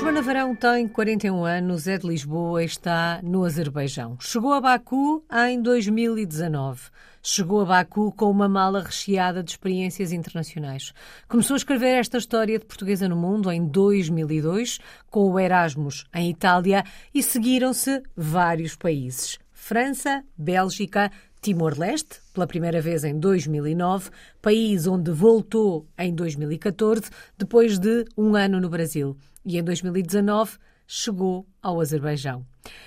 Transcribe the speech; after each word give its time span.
Joana 0.00 0.22
Varão 0.22 0.56
tem 0.56 0.88
41 0.88 1.44
anos, 1.44 1.86
é 1.86 1.98
de 1.98 2.06
Lisboa 2.06 2.62
e 2.62 2.66
está 2.66 3.20
no 3.22 3.44
Azerbaijão. 3.44 4.16
Chegou 4.18 4.54
a 4.54 4.60
Baku 4.60 5.22
em 5.46 5.60
2019. 5.60 6.88
Chegou 7.22 7.60
a 7.60 7.64
Baku 7.66 8.10
com 8.10 8.30
uma 8.30 8.48
mala 8.48 8.82
recheada 8.82 9.42
de 9.42 9.50
experiências 9.50 10.10
internacionais. 10.10 10.94
Começou 11.28 11.52
a 11.52 11.58
escrever 11.58 11.98
esta 11.98 12.16
história 12.16 12.58
de 12.58 12.64
portuguesa 12.64 13.06
no 13.06 13.14
mundo 13.14 13.52
em 13.52 13.66
2002, 13.66 14.78
com 15.10 15.30
o 15.30 15.38
Erasmus 15.38 16.06
em 16.14 16.30
Itália, 16.30 16.82
e 17.12 17.22
seguiram-se 17.22 18.02
vários 18.16 18.74
países. 18.74 19.38
França, 19.52 20.24
Bélgica, 20.34 21.12
Timor-Leste, 21.40 22.20
pela 22.34 22.46
primeira 22.46 22.80
vez 22.80 23.04
em 23.04 23.18
2009, 23.18 24.10
país 24.42 24.86
onde 24.86 25.10
voltou 25.10 25.88
em 25.98 26.14
2014, 26.14 27.10
depois 27.36 27.78
de 27.78 28.04
um 28.16 28.34
ano 28.34 28.60
no 28.60 28.68
Brasil. 28.68 29.16
E 29.44 29.58
em 29.58 29.64
2019 29.64 30.58
chegou 30.86 31.46
ao 31.62 31.80
Azerbaijão. 31.80 32.44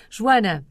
Joana, 0.08 0.64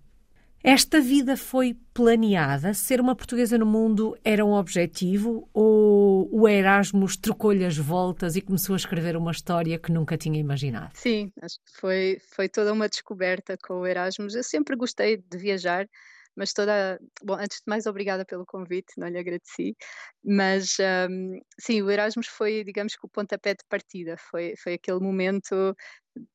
esta 0.63 1.01
vida 1.01 1.35
foi 1.35 1.75
planeada? 1.93 2.73
Ser 2.73 3.01
uma 3.01 3.13
portuguesa 3.13 3.57
no 3.57 3.65
mundo 3.65 4.17
era 4.23 4.45
um 4.45 4.53
objetivo? 4.53 5.49
Ou 5.53 6.29
o 6.31 6.47
Erasmus 6.47 7.17
trocou-lhe 7.17 7.65
as 7.65 7.75
voltas 7.75 8.37
e 8.37 8.41
começou 8.41 8.73
a 8.73 8.77
escrever 8.77 9.17
uma 9.17 9.31
história 9.31 9.77
que 9.77 9.91
nunca 9.91 10.17
tinha 10.17 10.39
imaginado? 10.39 10.91
Sim, 10.93 11.33
acho 11.41 11.57
que 11.57 11.81
foi, 11.81 12.17
foi 12.33 12.47
toda 12.47 12.71
uma 12.71 12.87
descoberta 12.87 13.57
com 13.57 13.81
o 13.81 13.85
Erasmus. 13.85 14.35
Eu 14.35 14.43
sempre 14.43 14.77
gostei 14.77 15.17
de 15.17 15.37
viajar 15.37 15.85
mas 16.35 16.53
toda. 16.53 16.99
Bom, 17.23 17.35
antes 17.35 17.57
de 17.57 17.63
mais, 17.67 17.85
obrigada 17.85 18.25
pelo 18.25 18.45
convite, 18.45 18.93
não 18.97 19.07
lhe 19.07 19.17
agradeci. 19.17 19.75
Mas 20.23 20.77
um, 21.09 21.39
sim, 21.59 21.81
o 21.81 21.89
Erasmus 21.91 22.27
foi, 22.27 22.63
digamos 22.63 22.95
que, 22.95 23.05
o 23.05 23.09
pontapé 23.09 23.53
de 23.53 23.63
partida, 23.69 24.15
foi, 24.17 24.53
foi 24.61 24.73
aquele 24.73 24.99
momento 24.99 25.75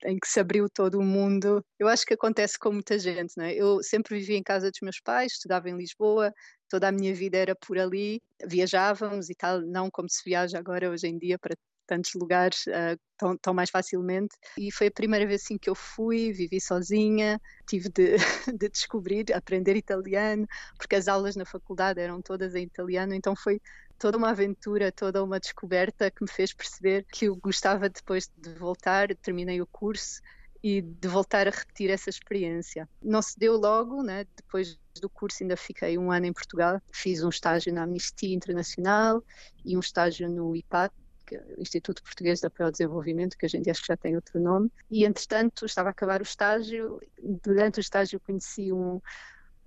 em 0.05 0.19
que 0.19 0.29
se 0.29 0.41
abriu 0.41 0.69
todo 0.69 0.99
o 0.99 1.03
mundo. 1.05 1.65
Eu 1.79 1.89
acho 1.89 2.05
que 2.05 2.15
acontece 2.15 2.59
com 2.59 2.73
muita 2.73 2.99
gente, 2.99 3.35
não 3.37 3.45
é? 3.45 3.55
Eu 3.55 3.83
sempre 3.83 4.19
vivi 4.19 4.35
em 4.35 4.43
casa 4.43 4.71
dos 4.71 4.81
meus 4.83 5.01
pais, 5.01 5.33
estudava 5.33 5.69
em 5.71 5.77
Lisboa, 5.77 6.33
toda 6.69 6.89
a 6.89 6.93
minha 6.93 7.15
vida 7.15 7.39
era 7.39 7.55
por 7.57 7.79
ali, 7.79 8.21
viajávamos 8.47 9.31
e 9.31 9.35
tal, 9.35 9.61
não 9.61 9.91
como 9.91 10.09
se 10.11 10.23
viaja 10.25 10.59
agora 10.59 10.91
hoje 10.91 11.07
em 11.09 11.19
dia 11.19 11.39
para 11.39 11.55
tantos 11.89 12.13
lugares 12.15 12.67
uh, 12.67 13.01
tão, 13.17 13.37
tão, 13.39 13.55
mais 13.55 13.71
facilmente. 13.71 14.37
E 14.57 14.71
foi 14.71 14.89
a 14.89 14.93
primeira 14.93 15.27
vez 15.27 15.43
assim 15.43 15.59
que 15.59 15.69
eu 15.69 15.75
fui, 15.75 16.33
vivi 16.33 16.61
sozinha, 16.61 17.41
tive 17.67 17.89
de, 17.89 18.17
de, 18.57 18.69
descobrir, 18.69 19.33
aprender 19.33 19.75
italiano, 19.75 20.47
porque 20.77 20.95
as 20.95 21.09
aulas 21.09 21.35
na 21.35 21.47
faculdade 21.47 21.99
eram 21.99 22.21
todas 22.21 22.55
em 22.55 22.65
italiano, 22.65 23.15
então 23.15 23.35
foi 23.35 23.61
toda 23.99 24.19
uma 24.19 24.31
aventura, 24.31 24.93
toda 24.93 25.25
uma 25.25 25.41
descoberta 25.41 26.11
que 26.11 26.23
me 26.23 26.31
fez 26.31 26.53
perceber 26.53 27.05
que 27.11 27.25
eu 27.25 27.35
gostava 27.35 27.89
depois 27.89 28.31
de 28.37 28.55
voltar, 28.55 29.09
terminei 29.17 29.61
o 29.61 29.67
curso 29.67 30.21
e 30.63 30.83
de 30.83 31.09
voltar 31.09 31.47
a 31.47 31.51
repetir 31.51 31.91
essa 31.91 32.11
experiência. 32.11 32.89
Não 33.03 33.23
se 33.23 33.39
deu 33.39 33.57
logo, 33.57 34.03
né? 34.03 34.27
depois 34.37 34.79
do 35.01 35.09
curso 35.09 35.43
ainda 35.43 35.57
fiquei 35.57 35.97
um 35.97 36.11
ano 36.11 36.27
em 36.27 36.33
Portugal, 36.33 36.81
fiz 36.93 37.23
um 37.23 37.29
estágio 37.29 37.73
na 37.73 37.85
Amnistia 37.85 38.35
Internacional 38.35 39.23
e 39.65 39.77
um 39.77 39.81
estágio 39.81 40.29
no 40.29 40.55
IPAT, 40.57 40.93
é 41.37 41.45
Instituto 41.59 42.03
Português 42.03 42.41
de 42.41 42.47
Apoio 42.47 42.67
ao 42.67 42.73
Desenvolvimento, 42.73 43.37
que 43.37 43.47
a 43.47 43.49
gente 43.49 43.71
acho 43.71 43.83
que 43.83 43.89
já 43.89 43.97
tem 43.97 44.15
outro 44.15 44.41
nome, 44.41 44.71
e 44.91 45.05
entretanto 45.05 45.67
estava 45.67 45.89
a 45.89 45.93
acabar 45.93 46.21
o 46.21 46.25
estágio, 46.25 47.01
durante 47.43 47.79
o 47.79 47.81
estágio 47.81 48.21
conheci 48.21 48.73
um, 48.73 49.01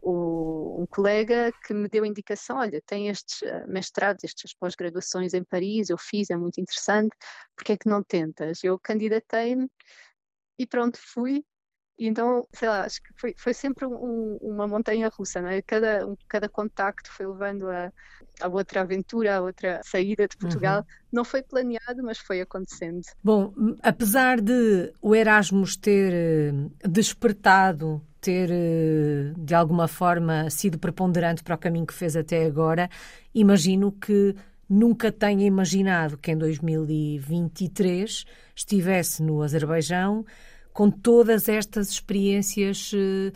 um, 0.03 0.85
colega 0.89 1.51
que 1.65 1.73
me 1.73 1.87
deu 1.87 2.05
indicação, 2.05 2.57
olha, 2.57 2.81
tem 2.85 3.07
estes 3.07 3.43
eh, 3.43 3.65
mestrados, 3.67 4.23
estas 4.23 4.53
pós-graduações 4.53 5.33
em 5.33 5.43
Paris, 5.43 5.89
eu 5.89 5.97
fiz, 5.97 6.29
é 6.29 6.35
muito 6.35 6.59
interessante, 6.59 7.15
porque 7.55 7.73
é 7.73 7.77
que 7.77 7.87
não 7.87 8.03
tentas? 8.03 8.63
Eu 8.63 8.79
candidatei-me 8.79 9.69
e 10.57 10.65
pronto, 10.65 10.97
fui, 10.99 11.43
e 11.97 12.07
então, 12.07 12.47
sei 12.51 12.67
lá, 12.67 12.85
acho 12.85 13.01
que 13.01 13.09
foi, 13.15 13.33
foi 13.37 13.53
sempre 13.53 13.85
um, 13.85 14.37
uma 14.41 14.67
montanha 14.67 15.09
russa, 15.09 15.39
é? 15.39 15.61
Cada, 15.61 16.07
um, 16.07 16.15
cada 16.27 16.49
contacto 16.49 17.11
foi 17.11 17.27
levando 17.27 17.69
a, 17.69 17.91
a 18.41 18.47
outra 18.47 18.81
aventura, 18.81 19.37
a 19.37 19.41
outra 19.41 19.81
saída 19.83 20.27
de 20.27 20.35
Portugal. 20.35 20.79
Uhum. 20.79 20.85
Não 21.11 21.23
foi 21.23 21.43
planeado, 21.43 22.01
mas 22.03 22.17
foi 22.17 22.41
acontecendo. 22.41 23.01
Bom, 23.23 23.53
apesar 23.83 24.41
de 24.41 24.91
o 25.01 25.13
Erasmus 25.15 25.75
ter 25.75 26.11
eh, 26.13 26.87
despertado 26.87 28.01
ter 28.21 28.49
eh, 28.51 29.33
de 29.35 29.55
alguma 29.55 29.87
forma 29.87 30.49
sido 30.49 30.77
preponderante 30.77 31.43
para 31.43 31.55
o 31.55 31.57
caminho 31.57 31.87
que 31.87 31.93
fez 31.93 32.15
até 32.15 32.45
agora, 32.45 32.89
imagino 33.33 33.91
que 33.91 34.35
nunca 34.69 35.11
tenha 35.11 35.45
imaginado 35.45 36.17
que 36.17 36.31
em 36.31 36.37
2023 36.37 38.25
estivesse 38.55 39.21
no 39.21 39.41
Azerbaijão 39.41 40.23
com 40.73 40.89
todas 40.89 41.49
estas 41.49 41.89
experiências 41.89 42.91
eh, 42.93 43.31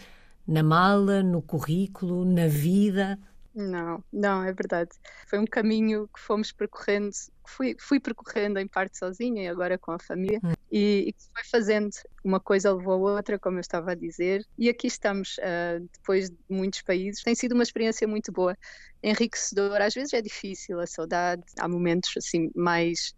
na 0.47 0.63
mala, 0.63 1.23
no 1.23 1.41
currículo, 1.41 2.25
na 2.25 2.47
vida? 2.47 3.19
Não, 3.55 4.03
não, 4.11 4.43
é 4.43 4.51
verdade. 4.51 4.91
Foi 5.27 5.39
um 5.39 5.45
caminho 5.45 6.09
que 6.13 6.19
fomos 6.19 6.51
percorrendo, 6.51 7.09
que 7.09 7.49
fui, 7.49 7.75
fui 7.79 7.99
percorrendo 8.01 8.59
em 8.59 8.67
parte 8.67 8.97
sozinha 8.97 9.43
e 9.43 9.47
agora 9.47 9.77
com 9.77 9.93
a 9.93 9.99
família, 9.99 10.41
hum. 10.43 10.51
e, 10.69 11.05
e 11.07 11.13
que 11.13 11.23
foi 11.33 11.43
fazendo 11.49 11.89
uma 12.21 12.37
coisa 12.37 12.73
levou 12.73 13.07
a 13.07 13.13
outra, 13.15 13.39
como 13.39 13.55
eu 13.55 13.61
estava 13.61 13.91
a 13.91 13.95
dizer, 13.95 14.45
e 14.57 14.67
aqui 14.67 14.87
estamos, 14.87 15.37
uh, 15.37 15.79
depois 15.93 16.29
de 16.29 16.37
muitos 16.49 16.81
países. 16.81 17.23
Tem 17.23 17.33
sido 17.33 17.53
uma 17.53 17.63
experiência 17.63 18.05
muito 18.05 18.29
boa, 18.29 18.57
enriquecedora. 19.01 19.85
Às 19.85 19.93
vezes 19.93 20.11
é 20.11 20.21
difícil, 20.21 20.77
a 20.81 20.85
saudade, 20.85 21.43
há 21.57 21.67
momentos 21.69 22.11
assim 22.17 22.51
mais 22.53 23.13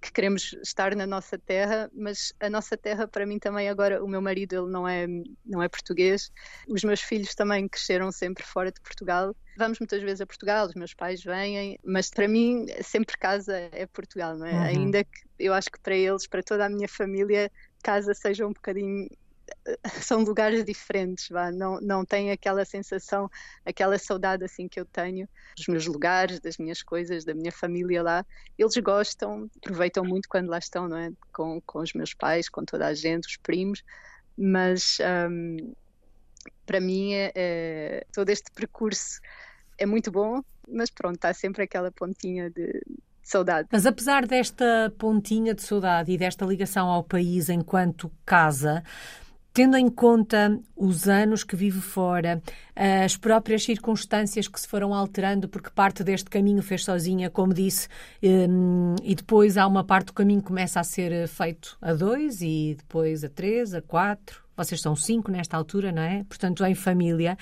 que 0.00 0.10
queremos 0.10 0.54
estar 0.62 0.94
na 0.96 1.06
nossa 1.06 1.38
terra, 1.38 1.90
mas 1.94 2.32
a 2.40 2.48
nossa 2.48 2.76
terra 2.76 3.06
para 3.06 3.26
mim 3.26 3.38
também 3.38 3.68
agora 3.68 4.02
o 4.02 4.08
meu 4.08 4.22
marido 4.22 4.54
ele 4.54 4.70
não 4.70 4.88
é 4.88 5.06
não 5.44 5.62
é 5.62 5.68
português, 5.68 6.30
os 6.68 6.82
meus 6.82 7.00
filhos 7.00 7.34
também 7.34 7.68
cresceram 7.68 8.10
sempre 8.10 8.42
fora 8.42 8.72
de 8.72 8.80
Portugal. 8.80 9.34
Vamos 9.58 9.78
muitas 9.78 10.00
vezes 10.02 10.20
a 10.20 10.26
Portugal, 10.26 10.66
os 10.66 10.74
meus 10.74 10.94
pais 10.94 11.22
vêm, 11.22 11.78
mas 11.84 12.08
para 12.08 12.26
mim 12.26 12.66
sempre 12.82 13.16
casa 13.18 13.68
é 13.72 13.86
Portugal, 13.86 14.36
não 14.36 14.46
é? 14.46 14.52
Uhum. 14.52 14.62
Ainda 14.62 15.04
que 15.04 15.20
eu 15.38 15.52
acho 15.52 15.70
que 15.70 15.80
para 15.80 15.94
eles, 15.94 16.26
para 16.26 16.42
toda 16.42 16.64
a 16.64 16.68
minha 16.68 16.88
família, 16.88 17.50
casa 17.82 18.14
seja 18.14 18.46
um 18.46 18.52
bocadinho 18.52 19.08
são 20.02 20.22
lugares 20.22 20.64
diferentes, 20.64 21.28
vá. 21.28 21.50
Não, 21.50 21.80
não 21.80 22.04
tem 22.04 22.30
aquela 22.30 22.64
sensação, 22.64 23.30
aquela 23.64 23.98
saudade 23.98 24.44
assim 24.44 24.68
que 24.68 24.80
eu 24.80 24.84
tenho 24.84 25.28
dos 25.56 25.66
meus 25.68 25.86
lugares, 25.86 26.40
das 26.40 26.56
minhas 26.58 26.82
coisas, 26.82 27.24
da 27.24 27.34
minha 27.34 27.52
família 27.52 28.02
lá. 28.02 28.26
Eles 28.58 28.76
gostam, 28.78 29.50
aproveitam 29.58 30.04
muito 30.04 30.28
quando 30.28 30.48
lá 30.48 30.58
estão, 30.58 30.88
não 30.88 30.96
é? 30.96 31.12
Com, 31.32 31.60
com 31.62 31.80
os 31.80 31.92
meus 31.92 32.14
pais, 32.14 32.48
com 32.48 32.64
toda 32.64 32.86
a 32.86 32.94
gente, 32.94 33.26
os 33.26 33.36
primos, 33.36 33.82
mas 34.36 34.98
um, 35.30 35.72
para 36.66 36.80
mim 36.80 37.14
é, 37.14 37.32
é, 37.34 38.06
todo 38.12 38.30
este 38.30 38.50
percurso 38.52 39.20
é 39.76 39.86
muito 39.86 40.10
bom, 40.10 40.42
mas 40.68 40.90
pronto, 40.90 41.16
está 41.16 41.32
sempre 41.32 41.64
aquela 41.64 41.90
pontinha 41.90 42.50
de, 42.50 42.80
saudade. 43.30 43.68
Mas 43.70 43.86
apesar 43.86 44.26
desta 44.26 44.92
pontinha 44.98 45.54
de 45.54 45.62
saudade 45.62 46.12
e 46.12 46.18
desta 46.18 46.44
ligação 46.44 46.88
ao 46.88 47.04
país 47.04 47.48
enquanto 47.48 48.10
casa, 48.26 48.82
Tendo 49.52 49.76
em 49.76 49.88
conta 49.88 50.60
os 50.76 51.08
anos 51.08 51.42
que 51.42 51.56
vive 51.56 51.80
fora, 51.80 52.40
as 52.76 53.16
próprias 53.16 53.64
circunstâncias 53.64 54.46
que 54.46 54.60
se 54.60 54.68
foram 54.68 54.94
alterando, 54.94 55.48
porque 55.48 55.70
parte 55.70 56.04
deste 56.04 56.30
caminho 56.30 56.62
fez 56.62 56.84
sozinha, 56.84 57.28
como 57.28 57.52
disse, 57.52 57.88
hum, 58.22 58.94
e 59.02 59.12
depois 59.12 59.56
há 59.56 59.66
uma 59.66 59.82
parte 59.82 60.06
do 60.06 60.12
caminho 60.12 60.40
que 60.40 60.46
começa 60.46 60.78
a 60.78 60.84
ser 60.84 61.26
feito 61.26 61.76
a 61.82 61.92
dois, 61.94 62.40
e 62.42 62.76
depois 62.78 63.24
a 63.24 63.28
três, 63.28 63.74
a 63.74 63.82
quatro. 63.82 64.40
Vocês 64.56 64.80
são 64.80 64.94
cinco 64.94 65.32
nesta 65.32 65.56
altura, 65.56 65.90
não 65.90 66.02
é? 66.02 66.22
Portanto, 66.28 66.64
em 66.64 66.74
família. 66.76 67.36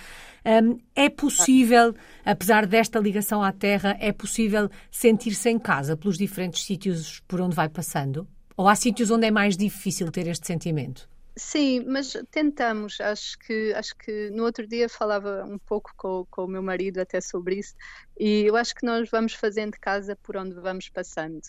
Hum, 0.46 0.78
é 0.96 1.10
possível, 1.10 1.94
apesar 2.24 2.64
desta 2.64 2.98
ligação 2.98 3.42
à 3.42 3.52
terra, 3.52 3.94
é 4.00 4.12
possível 4.12 4.70
sentir-se 4.90 5.50
em 5.50 5.58
casa 5.58 5.94
pelos 5.94 6.16
diferentes 6.16 6.64
sítios 6.64 7.20
por 7.28 7.40
onde 7.40 7.54
vai 7.54 7.68
passando? 7.68 8.26
Ou 8.56 8.66
há 8.66 8.74
sítios 8.74 9.10
onde 9.10 9.26
é 9.26 9.30
mais 9.30 9.58
difícil 9.58 10.10
ter 10.10 10.26
este 10.26 10.46
sentimento? 10.46 11.06
Sim, 11.38 11.84
mas 11.86 12.14
tentamos. 12.32 13.00
Acho 13.00 13.38
que, 13.38 13.72
acho 13.74 13.96
que 13.96 14.28
no 14.30 14.42
outro 14.44 14.66
dia 14.66 14.88
falava 14.88 15.44
um 15.44 15.58
pouco 15.58 15.92
com, 15.96 16.26
com 16.30 16.44
o 16.44 16.48
meu 16.48 16.62
marido 16.62 16.98
até 17.00 17.20
sobre 17.20 17.56
isso, 17.60 17.74
e 18.18 18.42
eu 18.44 18.56
acho 18.56 18.74
que 18.74 18.84
nós 18.84 19.08
vamos 19.08 19.34
fazendo 19.34 19.78
casa 19.80 20.16
por 20.16 20.36
onde 20.36 20.54
vamos 20.56 20.88
passando. 20.88 21.40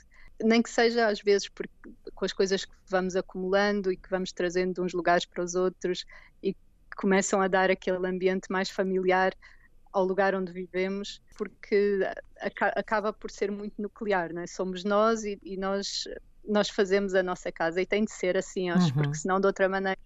Nem 0.42 0.62
que 0.62 0.70
seja 0.70 1.08
às 1.08 1.22
vezes 1.22 1.50
por, 1.50 1.68
com 2.14 2.24
as 2.24 2.32
coisas 2.32 2.66
que 2.66 2.74
vamos 2.88 3.16
acumulando 3.16 3.92
e 3.92 3.98
que 3.98 4.10
vamos 4.10 4.32
trazendo 4.32 4.76
de 4.76 4.82
uns 4.82 4.94
lugares 4.94 5.26
para 5.26 5.44
os 5.44 5.56
outros 5.56 6.06
e 6.44 6.56
começam 6.96 7.42
a 7.42 7.48
dar 7.48 7.72
aquele 7.72 8.08
ambiente 8.08 8.48
mais 8.52 8.70
familiar 8.70 9.34
ao 9.92 10.06
lugar 10.06 10.36
onde 10.36 10.52
vivemos, 10.52 11.20
porque 11.36 12.00
acaba 12.76 13.12
por 13.12 13.32
ser 13.32 13.52
muito 13.52 13.82
nuclear, 13.82 14.32
não 14.32 14.44
é? 14.44 14.48
Somos 14.48 14.84
nós 14.84 15.24
e, 15.24 15.40
e 15.44 15.58
nós 15.58 16.04
nós 16.50 16.70
fazemos 16.70 17.14
a 17.14 17.22
nossa 17.22 17.52
casa 17.52 17.82
e 17.82 17.86
tem 17.86 18.04
de 18.04 18.12
ser 18.12 18.36
assim, 18.36 18.70
acho, 18.70 18.88
uhum. 18.88 18.94
porque 18.94 19.16
senão 19.16 19.40
de 19.40 19.48
outra 19.48 19.70
maneira 19.70 20.00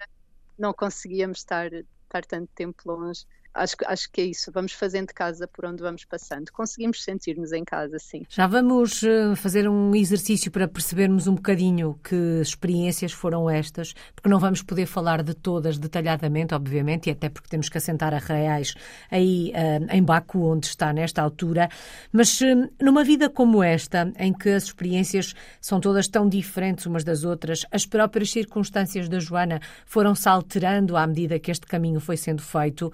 não 0.59 0.73
conseguíamos 0.73 1.39
estar, 1.39 1.71
estar 1.71 2.25
tanto 2.27 2.49
tempo 2.53 2.83
longe. 2.85 3.25
Acho, 3.53 3.75
acho 3.85 4.11
que 4.11 4.21
é 4.21 4.25
isso. 4.25 4.51
Vamos 4.51 4.73
fazendo 4.73 5.13
casa 5.13 5.47
por 5.47 5.65
onde 5.65 5.81
vamos 5.81 6.05
passando. 6.05 6.51
Conseguimos 6.51 7.03
sentir-nos 7.03 7.51
em 7.51 7.63
casa, 7.63 7.97
sim. 7.99 8.23
Já 8.29 8.47
vamos 8.47 9.03
eh, 9.03 9.35
fazer 9.35 9.69
um 9.69 9.95
exercício 9.95 10.51
para 10.51 10.67
percebermos 10.67 11.27
um 11.27 11.35
bocadinho 11.35 11.99
que 12.03 12.41
experiências 12.41 13.11
foram 13.11 13.49
estas, 13.49 13.93
porque 14.15 14.29
não 14.29 14.39
vamos 14.39 14.61
poder 14.61 14.85
falar 14.85 15.23
de 15.23 15.33
todas 15.33 15.77
detalhadamente, 15.77 16.53
obviamente, 16.53 17.07
e 17.07 17.11
até 17.11 17.29
porque 17.29 17.49
temos 17.49 17.69
que 17.69 17.77
assentar 17.77 18.13
a 18.13 18.17
reais 18.17 18.73
aí 19.11 19.51
uh, 19.51 19.93
em 19.93 20.03
Baku, 20.03 20.51
onde 20.51 20.67
está 20.67 20.91
nesta 20.91 21.21
altura. 21.21 21.69
Mas 22.11 22.41
uh, 22.41 22.69
numa 22.81 23.03
vida 23.03 23.29
como 23.29 23.61
esta, 23.63 24.11
em 24.17 24.33
que 24.33 24.49
as 24.49 24.63
experiências 24.63 25.33
são 25.61 25.79
todas 25.79 26.07
tão 26.07 26.27
diferentes 26.27 26.85
umas 26.85 27.03
das 27.03 27.23
outras, 27.23 27.65
as 27.71 27.85
próprias 27.85 28.31
circunstâncias 28.31 29.07
da 29.07 29.19
Joana 29.19 29.59
foram-se 29.85 30.27
alterando 30.27 30.97
à 30.97 31.05
medida 31.05 31.39
que 31.39 31.51
este 31.51 31.67
caminho 31.67 31.99
foi 31.99 32.17
sendo 32.17 32.41
feito. 32.41 32.91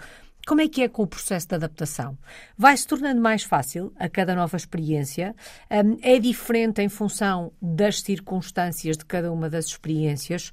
Como 0.49 0.61
é 0.61 0.67
que 0.67 0.81
é 0.81 0.89
com 0.89 1.03
o 1.03 1.07
processo 1.07 1.47
de 1.47 1.53
adaptação? 1.53 2.17
Vai 2.57 2.75
se 2.75 2.87
tornando 2.87 3.21
mais 3.21 3.43
fácil 3.43 3.93
a 3.99 4.09
cada 4.09 4.33
nova 4.33 4.57
experiência? 4.57 5.35
Hum, 5.69 5.99
é 6.01 6.17
diferente 6.17 6.81
em 6.81 6.89
função 6.89 7.53
das 7.61 8.01
circunstâncias 8.01 8.97
de 8.97 9.05
cada 9.05 9.31
uma 9.31 9.47
das 9.47 9.65
experiências? 9.65 10.51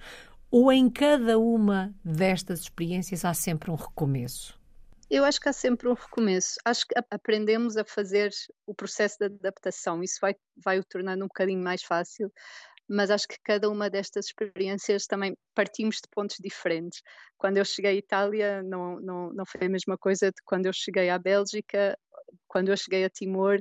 Ou 0.50 0.70
em 0.70 0.90
cada 0.90 1.38
uma 1.38 1.94
destas 2.04 2.60
experiências 2.60 3.24
há 3.24 3.32
sempre 3.32 3.70
um 3.70 3.74
recomeço? 3.74 4.60
Eu 5.08 5.24
acho 5.24 5.40
que 5.40 5.48
há 5.48 5.52
sempre 5.54 5.88
um 5.88 5.94
recomeço. 5.94 6.56
Acho 6.62 6.86
que 6.86 6.94
aprendemos 7.10 7.78
a 7.78 7.84
fazer 7.84 8.30
o 8.66 8.74
processo 8.74 9.16
de 9.18 9.24
adaptação. 9.24 10.02
Isso 10.02 10.18
vai, 10.20 10.36
vai 10.62 10.78
o 10.78 10.84
tornando 10.84 11.24
um 11.24 11.28
bocadinho 11.28 11.64
mais 11.64 11.82
fácil 11.82 12.30
mas 12.88 13.10
acho 13.10 13.26
que 13.28 13.36
cada 13.42 13.68
uma 13.70 13.90
destas 13.90 14.26
experiências 14.26 15.06
também 15.06 15.36
partimos 15.54 15.96
de 15.96 16.08
pontos 16.10 16.36
diferentes. 16.40 17.00
Quando 17.38 17.58
eu 17.58 17.64
cheguei 17.64 17.92
à 17.92 17.94
Itália, 17.94 18.62
não, 18.62 19.00
não, 19.00 19.32
não 19.32 19.44
foi 19.46 19.66
a 19.66 19.70
mesma 19.70 19.98
coisa 19.98 20.26
de 20.28 20.42
quando 20.44 20.66
eu 20.66 20.72
cheguei 20.72 21.10
à 21.10 21.18
Bélgica, 21.18 21.98
quando 22.48 22.68
eu 22.70 22.76
cheguei 22.76 23.04
a 23.04 23.10
Timor. 23.10 23.60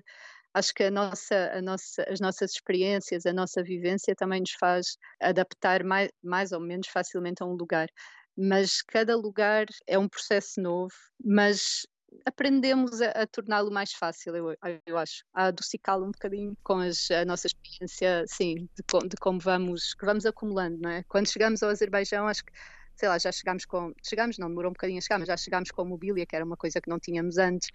Acho 0.53 0.73
que 0.73 0.83
a 0.83 0.91
nossa, 0.91 1.51
a 1.53 1.61
nossa, 1.61 2.03
as 2.09 2.19
nossas 2.19 2.51
experiências, 2.51 3.25
a 3.25 3.33
nossa 3.33 3.61
vivência 3.61 4.15
também 4.15 4.39
nos 4.39 4.53
faz 4.59 4.97
adaptar 5.21 5.83
mais, 5.83 6.09
mais 6.23 6.51
ou 6.51 6.61
menos 6.61 6.87
facilmente 6.87 7.43
a 7.43 7.45
um 7.45 7.53
lugar 7.55 7.89
mas 8.37 8.81
cada 8.81 9.15
lugar 9.15 9.65
é 9.87 9.97
um 9.97 10.09
processo 10.09 10.61
novo, 10.61 10.93
mas 11.23 11.85
aprendemos 12.25 13.01
a, 13.01 13.09
a 13.09 13.27
torná-lo 13.27 13.71
mais 13.71 13.93
fácil, 13.93 14.35
eu, 14.35 14.55
eu 14.85 14.97
acho, 14.97 15.23
a 15.33 15.45
adocicá-lo 15.45 16.05
um 16.05 16.11
bocadinho 16.11 16.57
com 16.63 16.79
as, 16.79 17.09
a 17.11 17.25
nossa 17.25 17.47
experiência, 17.47 18.23
sim, 18.27 18.67
de, 18.75 19.07
de, 19.07 19.15
como 19.19 19.39
vamos, 19.39 19.93
que 19.93 20.05
vamos 20.05 20.25
acumulando, 20.25 20.77
não 20.79 20.89
é? 20.89 21.03
Quando 21.07 21.31
chegamos 21.31 21.63
ao 21.63 21.69
Azerbaijão, 21.69 22.27
acho 22.27 22.45
que, 22.45 22.51
sei 22.95 23.09
lá, 23.09 23.17
já 23.17 23.31
chegámos 23.31 23.65
com, 23.65 23.93
chegámos, 24.03 24.37
não, 24.37 24.47
demorou 24.47 24.69
um 24.69 24.73
bocadinho 24.73 24.99
a 24.99 25.01
chegar, 25.01 25.19
mas 25.19 25.27
já 25.27 25.37
chegámos 25.37 25.71
com 25.71 25.85
mobília, 25.85 26.25
que 26.25 26.35
era 26.35 26.45
uma 26.45 26.57
coisa 26.57 26.79
que 26.79 26.89
não 26.89 26.99
tínhamos 26.99 27.37
antes, 27.37 27.69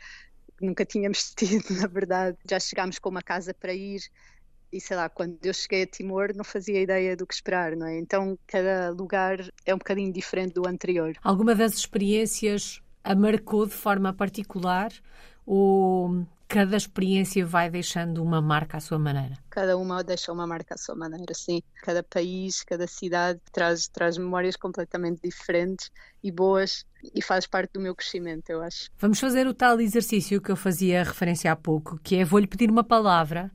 nunca 0.61 0.85
tínhamos 0.85 1.33
tido, 1.37 1.75
na 1.81 1.87
verdade, 1.87 2.37
já 2.49 2.61
chegámos 2.61 2.99
com 2.99 3.09
uma 3.09 3.23
casa 3.23 3.55
para 3.55 3.73
ir, 3.75 4.01
e 4.73 4.81
sei 4.81 4.97
lá, 4.97 5.09
quando 5.09 5.39
eu 5.43 5.53
cheguei 5.53 5.83
a 5.83 5.87
Timor 5.87 6.33
não 6.35 6.45
fazia 6.45 6.81
ideia 6.81 7.17
do 7.17 7.27
que 7.27 7.35
esperar, 7.35 7.77
não 7.77 7.87
é? 7.87 7.99
Então 7.99 8.39
cada 8.47 8.91
lugar 8.91 9.39
é 9.67 9.75
um 9.75 9.79
bocadinho 9.79 10.13
diferente 10.13 10.55
do 10.55 10.67
anterior. 10.67 11.13
Alguma 11.23 11.55
das 11.55 11.75
experiências 11.75 12.81
a 13.03 13.15
marcou 13.15 13.67
de 13.67 13.73
forma 13.73 14.13
particular 14.13 14.93
ou 15.47 16.25
cada 16.51 16.77
experiência 16.77 17.47
vai 17.47 17.71
deixando 17.71 18.23
uma 18.23 18.43
marca 18.43 18.77
à 18.77 18.81
sua 18.81 18.99
maneira? 18.99 19.39
Cada 19.49 19.77
uma 19.77 20.03
deixa 20.03 20.33
uma 20.33 20.47
marca 20.49 20.75
à 20.75 20.79
sua 20.79 20.97
maneira, 20.97 21.33
sim. 21.33 21.63
Cada 21.83 22.03
país, 22.03 22.65
cada 22.65 22.89
cidade 22.89 23.41
traz, 23.53 23.87
traz 23.87 24.19
memórias 24.19 24.57
completamente 24.57 25.21
diferentes 25.23 25.93
e 26.23 26.33
boas 26.33 26.85
e 27.15 27.23
faz 27.23 27.47
parte 27.47 27.75
do 27.75 27.81
meu 27.81 27.95
crescimento, 27.95 28.51
eu 28.51 28.61
acho. 28.63 28.91
Vamos 28.99 29.21
fazer 29.21 29.47
o 29.47 29.55
tal 29.55 29.81
exercício 29.81 30.41
que 30.41 30.51
eu 30.51 30.57
fazia 30.57 31.05
referência 31.05 31.53
há 31.53 31.57
pouco, 31.57 31.99
que 32.03 32.17
é 32.17 32.25
vou-lhe 32.25 32.49
pedir 32.49 32.69
uma 32.69 32.85
palavra 32.85 33.51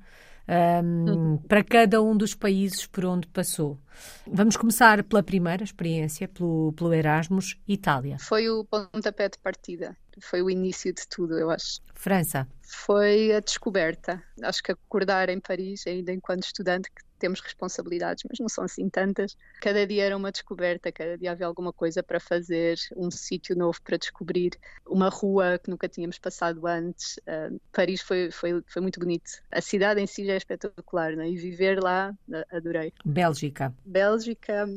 um, 0.47 1.09
uhum. 1.09 1.37
para 1.37 1.63
cada 1.63 2.01
um 2.01 2.15
dos 2.15 2.35
países 2.35 2.85
por 2.85 3.05
onde 3.05 3.27
passou. 3.27 3.79
Vamos 4.27 4.57
começar 4.57 5.03
pela 5.03 5.23
primeira 5.23 5.63
experiência, 5.63 6.27
pelo, 6.27 6.73
pelo 6.73 6.93
Erasmus, 6.93 7.57
Itália. 7.67 8.17
Foi 8.19 8.49
o 8.49 8.65
pontapé 8.65 9.29
de 9.29 9.37
partida, 9.39 9.95
foi 10.19 10.41
o 10.41 10.49
início 10.49 10.93
de 10.93 11.07
tudo, 11.07 11.37
eu 11.37 11.49
acho. 11.49 11.79
França. 11.93 12.47
Foi 12.61 13.33
a 13.33 13.39
descoberta. 13.39 14.21
Acho 14.43 14.61
que 14.61 14.71
acordar 14.71 15.29
em 15.29 15.39
Paris, 15.39 15.85
ainda 15.87 16.11
enquanto 16.11 16.43
estudante, 16.43 16.89
que 16.89 17.03
temos 17.17 17.39
responsabilidades, 17.39 18.23
mas 18.29 18.39
não 18.39 18.49
são 18.49 18.63
assim 18.63 18.89
tantas. 18.89 19.37
Cada 19.61 19.85
dia 19.87 20.03
era 20.03 20.17
uma 20.17 20.31
descoberta, 20.31 20.91
cada 20.91 21.17
dia 21.17 21.31
havia 21.31 21.47
alguma 21.47 21.71
coisa 21.71 22.03
para 22.03 22.19
fazer, 22.19 22.77
um 22.95 23.09
sítio 23.09 23.55
novo 23.55 23.81
para 23.81 23.97
descobrir, 23.97 24.51
uma 24.85 25.09
rua 25.09 25.57
que 25.57 25.69
nunca 25.69 25.87
tínhamos 25.87 26.19
passado 26.19 26.67
antes. 26.67 27.17
Uh, 27.19 27.59
Paris 27.71 28.01
foi, 28.01 28.31
foi, 28.31 28.61
foi 28.67 28.81
muito 28.81 28.99
bonito. 28.99 29.31
A 29.51 29.61
cidade 29.61 30.01
em 30.01 30.07
si 30.07 30.25
já 30.25 30.33
é 30.33 30.37
espetacular, 30.37 31.15
né? 31.15 31.29
e 31.29 31.35
viver 31.35 31.81
lá, 31.81 32.13
adorei. 32.51 32.93
Bélgica. 33.03 33.73
Bélgica 33.85 34.67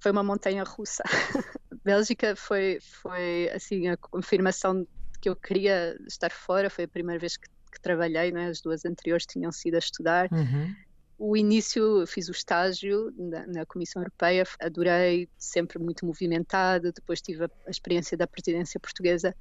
foi 0.00 0.12
uma 0.12 0.22
montanha 0.22 0.64
russa. 0.64 1.02
Bélgica 1.86 2.34
foi, 2.34 2.78
foi 2.80 3.48
assim 3.54 3.88
a 3.88 3.96
confirmação 3.96 4.82
de 4.82 4.88
que 5.20 5.28
eu 5.28 5.36
queria 5.36 5.96
estar 6.06 6.30
fora, 6.30 6.68
foi 6.68 6.84
a 6.84 6.88
primeira 6.88 7.18
vez 7.18 7.36
que, 7.36 7.48
que 7.72 7.80
trabalhei, 7.80 8.32
né? 8.32 8.48
as 8.48 8.60
duas 8.60 8.84
anteriores 8.84 9.24
tinham 9.24 9.52
sido 9.52 9.76
a 9.76 9.78
estudar. 9.78 10.28
Uhum 10.32 10.74
o 11.18 11.36
início 11.36 12.06
fiz 12.06 12.28
o 12.28 12.32
estágio 12.32 13.12
na, 13.16 13.46
na, 13.46 13.66
Comissão 13.66 14.02
Europeia, 14.02 14.44
adorei, 14.60 15.28
sempre 15.38 15.78
muito 15.78 16.04
movimentado. 16.04 16.92
Depois 16.92 17.22
tive 17.22 17.44
a, 17.44 17.50
a, 17.66 17.70
experiência 17.70 18.16
da 18.16 18.26
presidência 18.26 18.78
portuguesa 18.78 19.34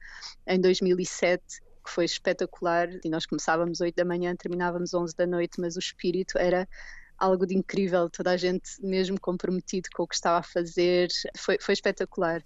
em 0.47 0.59
2007, 0.59 1.43
que 1.83 1.91
foi 1.91 2.05
espetacular. 2.05 2.87
E 3.03 3.09
nós 3.09 3.25
começávamos 3.25 3.81
8 3.81 3.93
da 3.93 4.05
manhã, 4.05 4.33
terminávamos 4.35 4.93
11 4.93 5.15
da 5.15 5.27
noite, 5.27 5.59
mas 5.59 5.75
o 5.75 5.79
espírito 5.79 6.37
era 6.37 6.67
algo 7.17 7.45
de 7.45 7.55
incrível. 7.55 8.09
Toda 8.09 8.31
a 8.31 8.37
gente 8.37 8.69
mesmo 8.81 9.19
comprometido 9.19 9.89
com 9.93 10.03
o 10.03 10.07
que 10.07 10.15
estava 10.15 10.39
a 10.39 10.43
fazer, 10.43 11.09
foi, 11.37 11.57
foi 11.59 11.73
espetacular. 11.73 12.43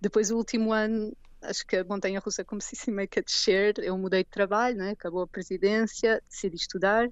Depois, 0.00 0.30
o 0.30 0.36
último 0.36 0.72
ano, 0.72 1.14
acho 1.42 1.66
que 1.66 1.76
a 1.76 1.84
montanha 1.84 2.20
russa 2.20 2.44
começou 2.44 2.94
meio 2.94 3.08
que 3.08 3.18
a 3.18 3.22
descer. 3.22 3.74
Eu 3.78 3.96
mudei 3.98 4.24
de 4.24 4.30
trabalho, 4.30 4.76
né? 4.76 4.90
acabou 4.90 5.22
a 5.22 5.28
presidência, 5.28 6.22
decidi 6.28 6.56
estudar 6.56 7.10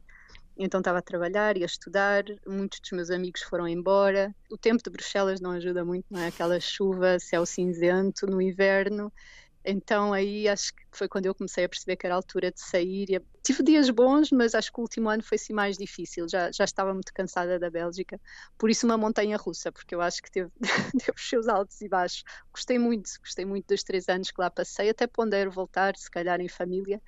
então 0.58 0.80
estava 0.80 0.98
a 0.98 1.02
trabalhar 1.02 1.56
e 1.56 1.62
a 1.62 1.66
estudar, 1.66 2.24
muitos 2.44 2.80
dos 2.80 2.90
meus 2.90 3.10
amigos 3.10 3.42
foram 3.42 3.68
embora. 3.68 4.34
O 4.50 4.58
tempo 4.58 4.82
de 4.82 4.90
Bruxelas 4.90 5.40
não 5.40 5.52
ajuda 5.52 5.84
muito, 5.84 6.06
não 6.10 6.20
é? 6.20 6.26
Aquela 6.26 6.58
chuva, 6.58 7.18
céu 7.20 7.46
cinzento 7.46 8.26
no 8.26 8.42
inverno. 8.42 9.12
Então 9.70 10.12
aí 10.12 10.48
acho 10.48 10.72
que 10.74 10.82
foi 10.90 11.08
quando 11.08 11.26
eu 11.26 11.34
comecei 11.34 11.64
a 11.64 11.68
perceber 11.68 11.96
que 11.96 12.06
era 12.06 12.14
a 12.14 12.16
altura 12.16 12.50
de 12.50 12.60
sair. 12.60 13.22
Tive 13.42 13.62
dias 13.62 13.90
bons, 13.90 14.30
mas 14.30 14.54
acho 14.54 14.72
que 14.72 14.80
o 14.80 14.82
último 14.82 15.08
ano 15.08 15.22
foi 15.22 15.36
assim 15.36 15.52
mais 15.52 15.76
difícil. 15.76 16.26
Já, 16.28 16.50
já 16.50 16.64
estava 16.64 16.92
muito 16.94 17.12
cansada 17.12 17.58
da 17.58 17.70
Bélgica. 17.70 18.20
Por 18.56 18.70
isso 18.70 18.86
uma 18.86 18.96
montanha 18.96 19.36
russa, 19.36 19.70
porque 19.70 19.94
eu 19.94 20.00
acho 20.00 20.22
que 20.22 20.30
teve, 20.30 20.50
teve 21.04 21.12
os 21.14 21.28
seus 21.28 21.48
altos 21.48 21.80
e 21.82 21.88
baixos. 21.88 22.24
Gostei 22.52 22.78
muito, 22.78 23.10
gostei 23.20 23.44
muito 23.44 23.66
dos 23.68 23.82
três 23.82 24.08
anos 24.08 24.30
que 24.30 24.40
lá 24.40 24.50
passei. 24.50 24.88
Até 24.88 25.06
pondero 25.06 25.50
voltar, 25.50 25.96
se 25.96 26.10
calhar 26.10 26.40
em 26.40 26.48
família 26.48 27.00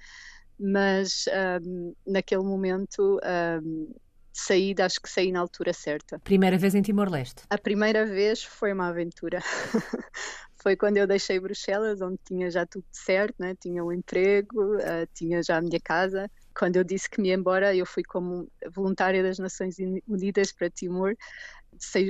mas 0.61 1.25
um, 1.65 1.95
naquele 2.07 2.43
momento 2.43 3.19
um, 3.65 3.95
saí, 4.31 4.75
acho 4.79 5.01
que 5.01 5.09
saí 5.09 5.33
na 5.33 5.41
altura 5.41 5.73
certa. 5.73 6.19
Primeira 6.19 6.59
vez 6.59 6.75
em 6.75 6.83
Timor-Leste? 6.83 7.45
A 7.49 7.57
primeira 7.57 8.05
vez 8.05 8.45
foi 8.45 8.73
uma 8.73 8.89
aventura. 8.89 9.41
foi 10.63 10.77
quando 10.77 10.99
eu 10.99 11.07
deixei 11.07 11.41
Bruxelas, 11.41 12.01
onde 12.01 12.19
tinha 12.25 12.51
já 12.51 12.67
tudo 12.67 12.85
certo, 12.93 13.35
né? 13.39 13.55
tinha 13.61 13.85
um 13.85 13.93
emprego, 13.93 14.77
uh, 14.77 15.07
tinha 15.15 15.43
já 15.43 15.57
a 15.57 15.63
minha 15.63 15.81
casa. 15.81 16.31
Quando 16.55 16.77
eu 16.77 16.85
disse 16.85 17.09
que 17.09 17.21
me 17.21 17.29
ia 17.29 17.35
embora, 17.35 17.75
eu 17.75 17.87
fui 17.87 18.03
como 18.03 18.51
voluntária 18.75 19.23
das 19.23 19.39
Nações 19.39 19.77
Unidas 20.07 20.53
para 20.53 20.71
Timor, 20.71 21.15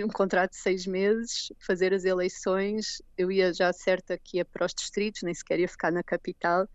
um 0.05 0.09
contrato 0.09 0.51
de 0.51 0.57
seis 0.57 0.87
meses, 0.87 1.53
fazer 1.65 1.95
as 1.95 2.05
eleições. 2.05 3.01
Eu 3.17 3.31
ia 3.31 3.53
já 3.53 3.73
certa 3.73 4.19
que 4.19 4.39
ia 4.39 4.45
para 4.45 4.67
os 4.67 4.75
distritos, 4.75 5.23
nem 5.23 5.35
sequer 5.35 5.61
ia 5.61 5.69
ficar 5.69 5.93
na 5.93 6.03
capital 6.03 6.67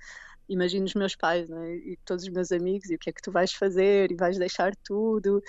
imagino 0.47 0.85
os 0.85 0.93
meus 0.93 1.15
pais 1.15 1.49
né? 1.49 1.75
e 1.75 1.97
todos 2.05 2.23
os 2.23 2.29
meus 2.29 2.51
amigos 2.51 2.89
e 2.89 2.95
o 2.95 2.99
que 2.99 3.09
é 3.09 3.13
que 3.13 3.21
tu 3.21 3.31
vais 3.31 3.51
fazer 3.53 4.11
e 4.11 4.15
vais 4.15 4.37
deixar 4.37 4.75
tudo. 4.83 5.41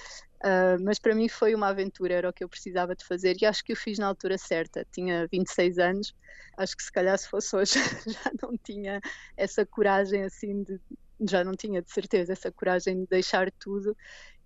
Uh, 0.44 0.76
mas 0.84 0.98
para 0.98 1.14
mim 1.14 1.28
foi 1.28 1.54
uma 1.54 1.68
aventura, 1.68 2.14
era 2.14 2.28
o 2.28 2.32
que 2.32 2.44
eu 2.44 2.48
precisava 2.48 2.94
de 2.94 3.04
fazer 3.04 3.36
e 3.40 3.46
acho 3.46 3.64
que 3.64 3.72
o 3.72 3.76
fiz 3.76 3.98
na 3.98 4.06
altura 4.06 4.36
certa. 4.36 4.86
Tinha 4.92 5.26
26 5.30 5.78
anos, 5.78 6.14
acho 6.56 6.76
que 6.76 6.82
se 6.82 6.92
calhar 6.92 7.16
se 7.18 7.28
fosse 7.28 7.56
hoje 7.56 7.74
já 8.06 8.30
não 8.42 8.56
tinha 8.58 9.00
essa 9.36 9.64
coragem 9.64 10.24
assim 10.24 10.62
de. 10.62 10.80
Já 11.28 11.42
não 11.42 11.54
tinha 11.54 11.80
de 11.80 11.90
certeza 11.90 12.34
essa 12.34 12.52
coragem 12.52 13.00
de 13.00 13.06
deixar 13.06 13.50
tudo 13.52 13.96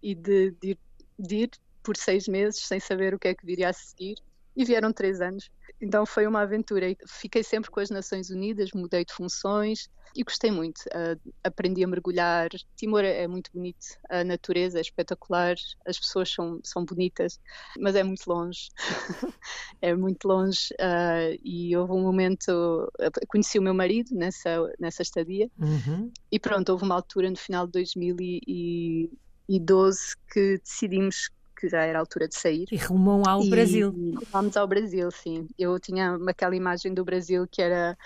e 0.00 0.14
de, 0.14 0.52
de, 0.52 0.78
de 1.18 1.36
ir 1.36 1.50
por 1.82 1.96
seis 1.96 2.28
meses 2.28 2.64
sem 2.64 2.78
saber 2.78 3.12
o 3.12 3.18
que 3.18 3.26
é 3.26 3.34
que 3.34 3.44
viria 3.44 3.70
a 3.70 3.72
seguir. 3.72 4.14
E 4.56 4.64
vieram 4.64 4.92
três 4.92 5.20
anos 5.20 5.50
Então 5.80 6.04
foi 6.04 6.26
uma 6.26 6.42
aventura. 6.42 6.86
Fiquei 7.06 7.42
sempre 7.42 7.70
com 7.70 7.80
as 7.80 7.90
Nações 7.90 8.30
Unidas, 8.30 8.70
mudei 8.74 9.04
de 9.04 9.14
funções 9.14 9.88
e 10.14 10.22
gostei 10.22 10.50
muito. 10.50 10.80
Uh, 10.88 11.18
aprendi 11.42 11.82
a 11.82 11.88
mergulhar. 11.88 12.50
Timor 12.76 13.02
é, 13.04 13.26
muito 13.26 13.50
bonito, 13.52 13.86
a 14.08 14.22
natureza 14.24 14.78
é 14.78 14.80
espetacular, 14.80 15.56
as 15.86 15.98
pessoas 15.98 16.30
são, 16.30 16.58
são 16.62 16.84
bonitas, 16.84 17.40
mas 17.78 17.94
é 17.94 18.02
muito 18.02 18.26
longe. 18.28 18.68
é 19.80 19.94
muito 19.94 20.28
longe. 20.28 20.74
Uh, 20.74 21.38
e 21.42 21.74
houve 21.76 21.92
um 21.92 22.02
momento. 22.02 22.92
Conheci 23.28 23.58
o 23.58 23.62
meu 23.62 23.74
marido 23.74 24.14
nessa, 24.14 24.70
nessa 24.78 25.02
estadia 25.02 25.50
uhum. 25.58 26.12
e 26.30 26.38
pronto, 26.38 26.70
houve 26.70 26.84
uma 26.84 26.94
altura 26.94 27.30
no 27.30 27.36
final 27.36 27.66
de 27.66 27.72
2012 27.72 30.16
que 30.32 30.58
decidimos 30.58 31.30
que 31.60 31.68
já 31.68 31.82
era 31.82 31.98
a 31.98 32.00
altura 32.00 32.26
de 32.26 32.34
sair. 32.34 32.66
E 32.72 32.76
rumam 32.76 33.22
ao 33.26 33.42
e, 33.42 33.50
Brasil. 33.50 33.94
Vamos 34.32 34.56
ao 34.56 34.66
Brasil, 34.66 35.10
sim. 35.10 35.46
Eu 35.58 35.78
tinha 35.78 36.18
aquela 36.26 36.56
imagem 36.56 36.94
do 36.94 37.04
Brasil 37.04 37.46
que 37.46 37.60
era 37.60 37.96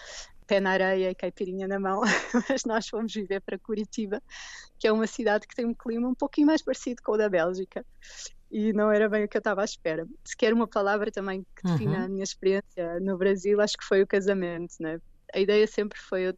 pé 0.46 0.60
na 0.60 0.70
areia 0.70 1.10
e 1.10 1.14
caipirinha 1.14 1.66
na 1.66 1.78
mão, 1.78 2.02
mas 2.50 2.64
nós 2.64 2.88
fomos 2.88 3.14
viver 3.14 3.40
para 3.40 3.58
Curitiba, 3.58 4.22
que 4.78 4.86
é 4.86 4.92
uma 4.92 5.06
cidade 5.06 5.46
que 5.46 5.54
tem 5.54 5.64
um 5.64 5.72
clima 5.72 6.08
um 6.08 6.14
pouquinho 6.14 6.48
mais 6.48 6.62
parecido 6.62 7.02
com 7.02 7.12
o 7.12 7.16
da 7.16 7.28
Bélgica. 7.28 7.84
E 8.50 8.72
não 8.72 8.90
era 8.90 9.08
bem 9.08 9.24
o 9.24 9.28
que 9.28 9.36
eu 9.36 9.40
estava 9.40 9.62
à 9.62 9.64
espera. 9.64 10.06
Se 10.24 10.36
quer 10.36 10.52
uma 10.52 10.68
palavra 10.68 11.10
também 11.10 11.44
que 11.56 11.66
defina 11.66 11.98
uhum. 11.98 12.04
a 12.04 12.08
minha 12.08 12.22
experiência 12.22 13.00
no 13.00 13.16
Brasil, 13.16 13.60
acho 13.60 13.76
que 13.76 13.84
foi 13.84 14.02
o 14.02 14.06
casamento, 14.06 14.74
né? 14.78 15.00
A 15.34 15.40
ideia 15.40 15.66
sempre 15.66 15.98
foi 15.98 16.28
eu 16.28 16.34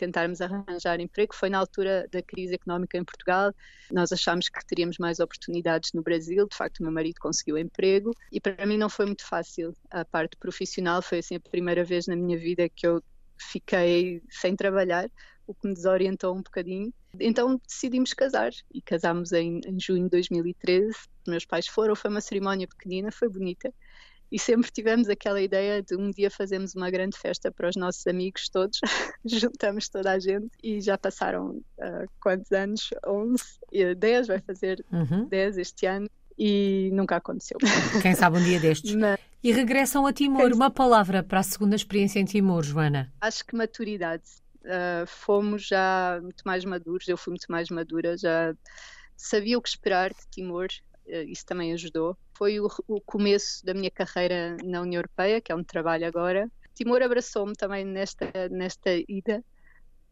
tentarmos 0.00 0.40
arranjar 0.40 0.98
emprego. 0.98 1.34
Foi 1.34 1.50
na 1.50 1.58
altura 1.58 2.08
da 2.10 2.22
crise 2.22 2.54
económica 2.54 2.96
em 2.96 3.04
Portugal. 3.04 3.52
Nós 3.92 4.10
achámos 4.10 4.48
que 4.48 4.66
teríamos 4.66 4.96
mais 4.96 5.20
oportunidades 5.20 5.92
no 5.92 6.02
Brasil. 6.02 6.48
De 6.48 6.56
facto, 6.56 6.80
o 6.80 6.82
meu 6.84 6.92
marido 6.92 7.20
conseguiu 7.20 7.58
emprego 7.58 8.12
e 8.32 8.40
para 8.40 8.64
mim 8.64 8.78
não 8.78 8.88
foi 8.88 9.04
muito 9.04 9.26
fácil. 9.26 9.74
A 9.90 10.04
parte 10.04 10.36
profissional 10.38 11.02
foi 11.02 11.18
assim 11.18 11.36
a 11.36 11.40
primeira 11.40 11.84
vez 11.84 12.06
na 12.06 12.16
minha 12.16 12.38
vida 12.38 12.68
que 12.68 12.86
eu 12.86 13.02
fiquei 13.36 14.22
sem 14.30 14.56
trabalhar, 14.56 15.10
o 15.46 15.54
que 15.54 15.68
me 15.68 15.74
desorientou 15.74 16.34
um 16.34 16.42
bocadinho. 16.42 16.92
Então 17.18 17.60
decidimos 17.66 18.14
casar 18.14 18.52
e 18.72 18.80
casámos 18.80 19.32
em, 19.32 19.60
em 19.66 19.78
junho 19.78 20.04
de 20.04 20.10
2013. 20.10 20.96
Meus 21.26 21.44
pais 21.44 21.66
foram, 21.66 21.94
foi 21.94 22.10
uma 22.10 22.20
cerimónia 22.20 22.66
pequenina, 22.66 23.12
foi 23.12 23.28
bonita 23.28 23.72
e 24.30 24.38
sempre 24.38 24.70
tivemos 24.70 25.08
aquela 25.08 25.40
ideia 25.40 25.82
de 25.82 25.96
um 25.96 26.10
dia 26.10 26.30
fazermos 26.30 26.74
uma 26.74 26.90
grande 26.90 27.18
festa 27.18 27.50
para 27.50 27.68
os 27.68 27.76
nossos 27.76 28.06
amigos 28.06 28.48
todos, 28.48 28.78
juntamos 29.24 29.88
toda 29.88 30.12
a 30.12 30.18
gente 30.18 30.50
e 30.62 30.80
já 30.80 30.96
passaram 30.96 31.60
uh, 31.78 32.08
quantos 32.20 32.50
anos? 32.52 32.90
11, 33.06 33.44
10, 33.96 34.26
vai 34.28 34.40
fazer 34.40 34.84
uhum. 34.92 35.26
10 35.26 35.58
este 35.58 35.86
ano 35.86 36.08
e 36.38 36.90
nunca 36.92 37.16
aconteceu. 37.16 37.58
Quem 38.02 38.14
sabe 38.14 38.38
um 38.38 38.44
dia 38.44 38.60
destes. 38.60 38.94
Mas... 38.94 39.18
E 39.42 39.52
regressam 39.52 40.06
a 40.06 40.12
Timor. 40.12 40.52
Uma 40.52 40.70
palavra 40.70 41.22
para 41.22 41.40
a 41.40 41.42
segunda 41.42 41.74
experiência 41.74 42.20
em 42.20 42.24
Timor, 42.24 42.62
Joana? 42.62 43.12
Acho 43.20 43.44
que 43.44 43.56
maturidade. 43.56 44.24
Uh, 44.62 45.06
fomos 45.06 45.66
já 45.66 46.18
muito 46.22 46.42
mais 46.44 46.64
maduros, 46.64 47.08
eu 47.08 47.16
fui 47.16 47.32
muito 47.32 47.46
mais 47.48 47.70
madura, 47.70 48.16
já 48.16 48.54
sabia 49.16 49.58
o 49.58 49.62
que 49.62 49.70
esperar 49.70 50.10
de 50.10 50.26
Timor, 50.30 50.68
isso 51.24 51.44
também 51.44 51.72
ajudou 51.72 52.16
foi 52.36 52.60
o, 52.60 52.68
o 52.88 53.00
começo 53.00 53.64
da 53.64 53.74
minha 53.74 53.90
carreira 53.90 54.56
na 54.64 54.80
União 54.80 55.00
Europeia, 55.00 55.40
que 55.40 55.52
é 55.52 55.54
onde 55.54 55.66
trabalho 55.66 56.06
agora. 56.06 56.50
Timor 56.74 57.02
abraçou-me 57.02 57.54
também 57.54 57.84
nesta, 57.84 58.26
nesta 58.50 58.90
ida. 59.08 59.44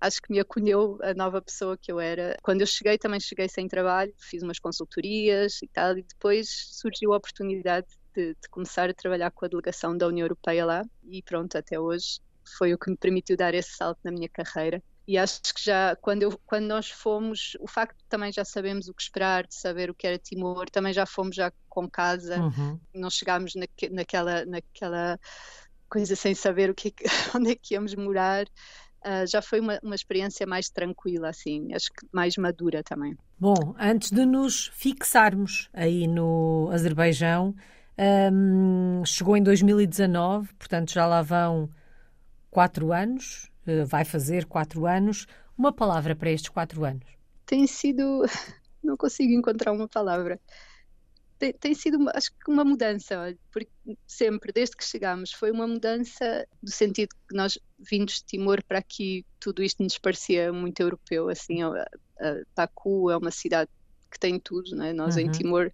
Acho 0.00 0.20
que 0.22 0.30
me 0.30 0.38
acolheu 0.38 0.98
a 1.02 1.14
nova 1.14 1.40
pessoa 1.40 1.76
que 1.76 1.90
eu 1.90 1.98
era. 1.98 2.36
Quando 2.42 2.60
eu 2.60 2.66
cheguei, 2.66 2.98
também 2.98 3.18
cheguei 3.18 3.48
sem 3.48 3.66
trabalho, 3.66 4.12
fiz 4.18 4.42
umas 4.42 4.58
consultorias 4.58 5.60
e 5.62 5.68
tal, 5.68 5.96
e 5.96 6.02
depois 6.02 6.48
surgiu 6.72 7.12
a 7.12 7.16
oportunidade 7.16 7.86
de, 8.14 8.34
de 8.34 8.48
começar 8.50 8.90
a 8.90 8.94
trabalhar 8.94 9.30
com 9.30 9.44
a 9.44 9.48
delegação 9.48 9.96
da 9.96 10.06
União 10.06 10.24
Europeia 10.24 10.64
lá, 10.66 10.84
e 11.04 11.22
pronto, 11.22 11.56
até 11.56 11.80
hoje 11.80 12.20
foi 12.56 12.72
o 12.74 12.78
que 12.78 12.90
me 12.90 12.96
permitiu 12.96 13.36
dar 13.36 13.54
esse 13.54 13.70
salto 13.76 13.98
na 14.04 14.10
minha 14.10 14.28
carreira 14.28 14.82
e 15.08 15.16
acho 15.16 15.40
que 15.54 15.64
já 15.64 15.96
quando, 15.96 16.22
eu, 16.22 16.38
quando 16.44 16.66
nós 16.66 16.90
fomos, 16.90 17.56
o 17.60 17.66
facto 17.66 17.96
de 17.96 18.04
também 18.10 18.30
já 18.30 18.44
sabemos 18.44 18.88
o 18.88 18.94
que 18.94 19.00
esperar, 19.00 19.46
de 19.46 19.54
saber 19.54 19.88
o 19.88 19.94
que 19.94 20.06
era 20.06 20.18
Timor, 20.18 20.68
também 20.68 20.92
já 20.92 21.06
fomos 21.06 21.34
já 21.34 21.50
com 21.66 21.88
casa, 21.88 22.38
uhum. 22.38 22.78
não 22.94 23.08
chegámos 23.08 23.54
naque, 23.54 23.88
naquela, 23.88 24.44
naquela 24.44 25.18
coisa 25.88 26.14
sem 26.14 26.34
saber 26.34 26.68
o 26.68 26.74
que, 26.74 26.94
onde 27.34 27.52
é 27.52 27.54
que 27.54 27.72
íamos 27.72 27.94
morar. 27.94 28.44
Uh, 28.98 29.26
já 29.26 29.40
foi 29.40 29.60
uma, 29.60 29.78
uma 29.82 29.94
experiência 29.94 30.46
mais 30.46 30.68
tranquila, 30.68 31.30
assim, 31.30 31.72
acho 31.72 31.86
que 31.86 32.06
mais 32.12 32.36
madura 32.36 32.82
também. 32.82 33.16
Bom, 33.38 33.74
antes 33.78 34.10
de 34.10 34.26
nos 34.26 34.66
fixarmos 34.74 35.70
aí 35.72 36.06
no 36.06 36.68
Azerbaijão, 36.70 37.54
um, 38.30 39.02
chegou 39.06 39.38
em 39.38 39.42
2019, 39.42 40.52
portanto 40.58 40.92
já 40.92 41.06
lá 41.06 41.22
vão 41.22 41.70
quatro 42.50 42.92
anos, 42.92 43.47
vai 43.86 44.04
fazer 44.04 44.44
quatro 44.44 44.86
anos. 44.86 45.26
Uma 45.56 45.72
palavra 45.72 46.14
para 46.14 46.30
estes 46.30 46.50
quatro 46.50 46.84
anos? 46.84 47.06
Tem 47.46 47.66
sido. 47.66 48.22
Não 48.82 48.96
consigo 48.96 49.32
encontrar 49.32 49.72
uma 49.72 49.88
palavra. 49.88 50.40
Tem, 51.38 51.52
tem 51.52 51.74
sido, 51.74 51.98
uma, 51.98 52.10
acho 52.14 52.32
que, 52.32 52.50
uma 52.50 52.64
mudança, 52.64 53.36
porque 53.52 53.70
sempre, 54.06 54.52
desde 54.52 54.76
que 54.76 54.84
chegámos, 54.84 55.32
foi 55.32 55.52
uma 55.52 55.68
mudança 55.68 56.46
do 56.60 56.70
sentido 56.70 57.14
que 57.28 57.36
nós, 57.36 57.58
vindos 57.78 58.14
de 58.14 58.24
Timor 58.24 58.62
para 58.64 58.78
aqui, 58.78 59.24
tudo 59.38 59.62
isto 59.62 59.82
nos 59.82 59.98
parecia 59.98 60.52
muito 60.52 60.80
europeu. 60.80 61.28
Assim, 61.28 61.62
a, 61.62 61.68
a 62.20 62.42
Baku 62.56 63.10
é 63.10 63.16
uma 63.16 63.30
cidade 63.30 63.70
que 64.10 64.18
tem 64.18 64.40
tudo, 64.40 64.74
né? 64.74 64.92
nós 64.92 65.16
uhum. 65.16 65.22
em 65.22 65.30
Timor 65.30 65.70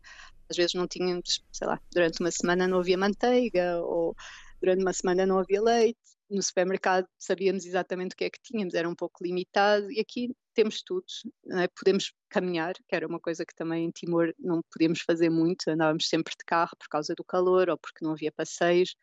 às 0.50 0.56
vezes 0.56 0.74
não 0.74 0.86
tínhamos, 0.86 1.42
sei 1.52 1.66
lá, 1.66 1.80
durante 1.92 2.20
uma 2.20 2.30
semana 2.30 2.68
não 2.68 2.80
havia 2.80 2.98
manteiga, 2.98 3.80
ou 3.80 4.14
durante 4.60 4.82
uma 4.82 4.92
semana 4.92 5.26
não 5.26 5.38
havia 5.38 5.62
leite, 5.62 5.98
no 6.34 6.42
supermercado 6.42 7.06
sabíamos 7.18 7.64
exatamente 7.64 8.14
o 8.14 8.16
que 8.16 8.24
é 8.24 8.30
que 8.30 8.40
tínhamos, 8.42 8.74
era 8.74 8.88
um 8.88 8.94
pouco 8.94 9.22
limitado, 9.24 9.90
e 9.90 10.00
aqui 10.00 10.34
temos 10.54 10.82
tudo, 10.82 11.04
é? 11.52 11.68
podemos 11.68 12.12
caminhar, 12.28 12.74
que 12.88 12.94
era 12.94 13.06
uma 13.06 13.20
coisa 13.20 13.44
que 13.44 13.54
também 13.54 13.86
em 13.86 13.90
Timor 13.90 14.32
não 14.38 14.62
podíamos 14.72 15.00
fazer 15.00 15.30
muito, 15.30 15.68
andávamos 15.68 16.08
sempre 16.08 16.32
de 16.38 16.44
carro 16.44 16.76
por 16.78 16.88
causa 16.88 17.14
do 17.14 17.24
calor 17.24 17.68
ou 17.68 17.78
porque 17.78 18.04
não 18.04 18.12
havia 18.12 18.32
passeios 18.32 18.94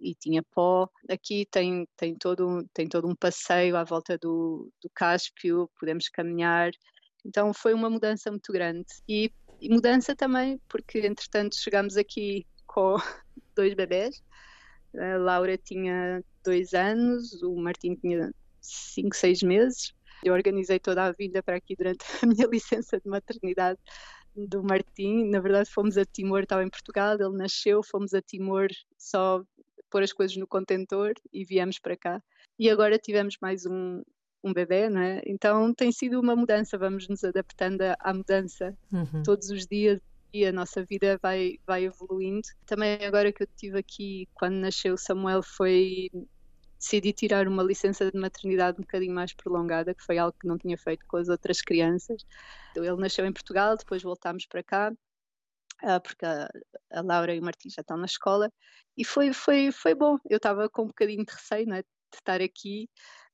e 0.00 0.14
tinha 0.14 0.42
pó. 0.42 0.88
Aqui 1.08 1.46
tem, 1.50 1.86
tem, 1.96 2.14
todo, 2.14 2.64
tem 2.72 2.88
todo 2.88 3.08
um 3.08 3.14
passeio 3.14 3.76
à 3.76 3.84
volta 3.84 4.16
do, 4.18 4.70
do 4.82 4.90
Cáspio, 4.94 5.70
podemos 5.78 6.08
caminhar, 6.08 6.70
então 7.24 7.52
foi 7.52 7.74
uma 7.74 7.90
mudança 7.90 8.30
muito 8.30 8.52
grande. 8.52 8.86
E, 9.08 9.32
e 9.60 9.68
mudança 9.68 10.14
também, 10.14 10.60
porque 10.68 11.00
entretanto 11.00 11.56
chegámos 11.56 11.96
aqui 11.96 12.46
com 12.66 12.96
dois 13.54 13.74
bebés, 13.74 14.22
a 14.96 15.16
Laura 15.18 15.56
tinha 15.58 16.22
dois 16.48 16.72
anos, 16.72 17.42
o 17.42 17.54
Martim 17.56 17.94
tinha 17.94 18.32
cinco, 18.60 19.14
seis 19.14 19.42
meses. 19.42 19.92
Eu 20.24 20.32
organizei 20.32 20.78
toda 20.78 21.04
a 21.04 21.12
vinda 21.12 21.42
para 21.42 21.56
aqui 21.56 21.76
durante 21.76 21.98
a 22.22 22.26
minha 22.26 22.46
licença 22.46 22.98
de 22.98 23.08
maternidade 23.08 23.78
do 24.34 24.62
Martim. 24.62 25.28
Na 25.28 25.40
verdade, 25.40 25.70
fomos 25.70 25.98
a 25.98 26.06
Timor, 26.06 26.42
estava 26.42 26.64
em 26.64 26.70
Portugal, 26.70 27.14
ele 27.14 27.36
nasceu, 27.36 27.82
fomos 27.82 28.14
a 28.14 28.22
Timor 28.22 28.68
só 28.96 29.42
pôr 29.90 30.02
as 30.02 30.12
coisas 30.12 30.36
no 30.36 30.46
contentor 30.46 31.12
e 31.32 31.44
viemos 31.44 31.78
para 31.78 31.96
cá. 31.96 32.22
E 32.58 32.70
agora 32.70 32.98
tivemos 32.98 33.36
mais 33.40 33.66
um, 33.66 34.02
um 34.42 34.52
bebê, 34.52 34.88
não 34.88 35.00
é? 35.00 35.22
Então 35.26 35.72
tem 35.74 35.92
sido 35.92 36.18
uma 36.18 36.34
mudança, 36.34 36.78
vamos 36.78 37.08
nos 37.08 37.24
adaptando 37.24 37.82
à 38.00 38.14
mudança 38.14 38.76
uhum. 38.92 39.22
todos 39.22 39.50
os 39.50 39.66
dias 39.66 40.00
e 40.32 40.44
a 40.44 40.52
nossa 40.52 40.84
vida 40.84 41.18
vai, 41.22 41.58
vai 41.66 41.84
evoluindo. 41.84 42.48
Também 42.66 42.98
agora 43.04 43.32
que 43.32 43.42
eu 43.42 43.46
estive 43.46 43.78
aqui, 43.78 44.28
quando 44.34 44.54
nasceu 44.54 44.96
Samuel, 44.96 45.42
foi 45.42 46.10
decidi 46.78 47.12
tirar 47.12 47.48
uma 47.48 47.62
licença 47.62 48.10
de 48.10 48.18
maternidade 48.18 48.78
um 48.78 48.82
bocadinho 48.82 49.14
mais 49.14 49.32
prolongada, 49.32 49.94
que 49.94 50.02
foi 50.02 50.18
algo 50.18 50.36
que 50.38 50.46
não 50.46 50.56
tinha 50.56 50.78
feito 50.78 51.04
com 51.06 51.16
as 51.16 51.28
outras 51.28 51.60
crianças. 51.60 52.24
Ele 52.76 52.96
nasceu 52.96 53.26
em 53.26 53.32
Portugal, 53.32 53.76
depois 53.76 54.02
voltámos 54.02 54.46
para 54.46 54.62
cá, 54.62 54.92
ah, 55.82 56.00
porque 56.00 56.24
a, 56.24 56.48
a 56.92 57.00
Laura 57.02 57.34
e 57.34 57.40
o 57.40 57.42
Martim 57.42 57.68
já 57.70 57.80
estão 57.80 57.96
na 57.96 58.06
escola, 58.06 58.52
e 58.96 59.04
foi, 59.04 59.32
foi, 59.32 59.72
foi 59.72 59.94
bom. 59.94 60.16
Eu 60.28 60.36
estava 60.38 60.68
com 60.68 60.82
um 60.84 60.88
bocadinho 60.88 61.24
de 61.24 61.32
receio 61.32 61.66
né, 61.66 61.82
de 61.82 62.18
estar 62.18 62.40
aqui 62.40 62.88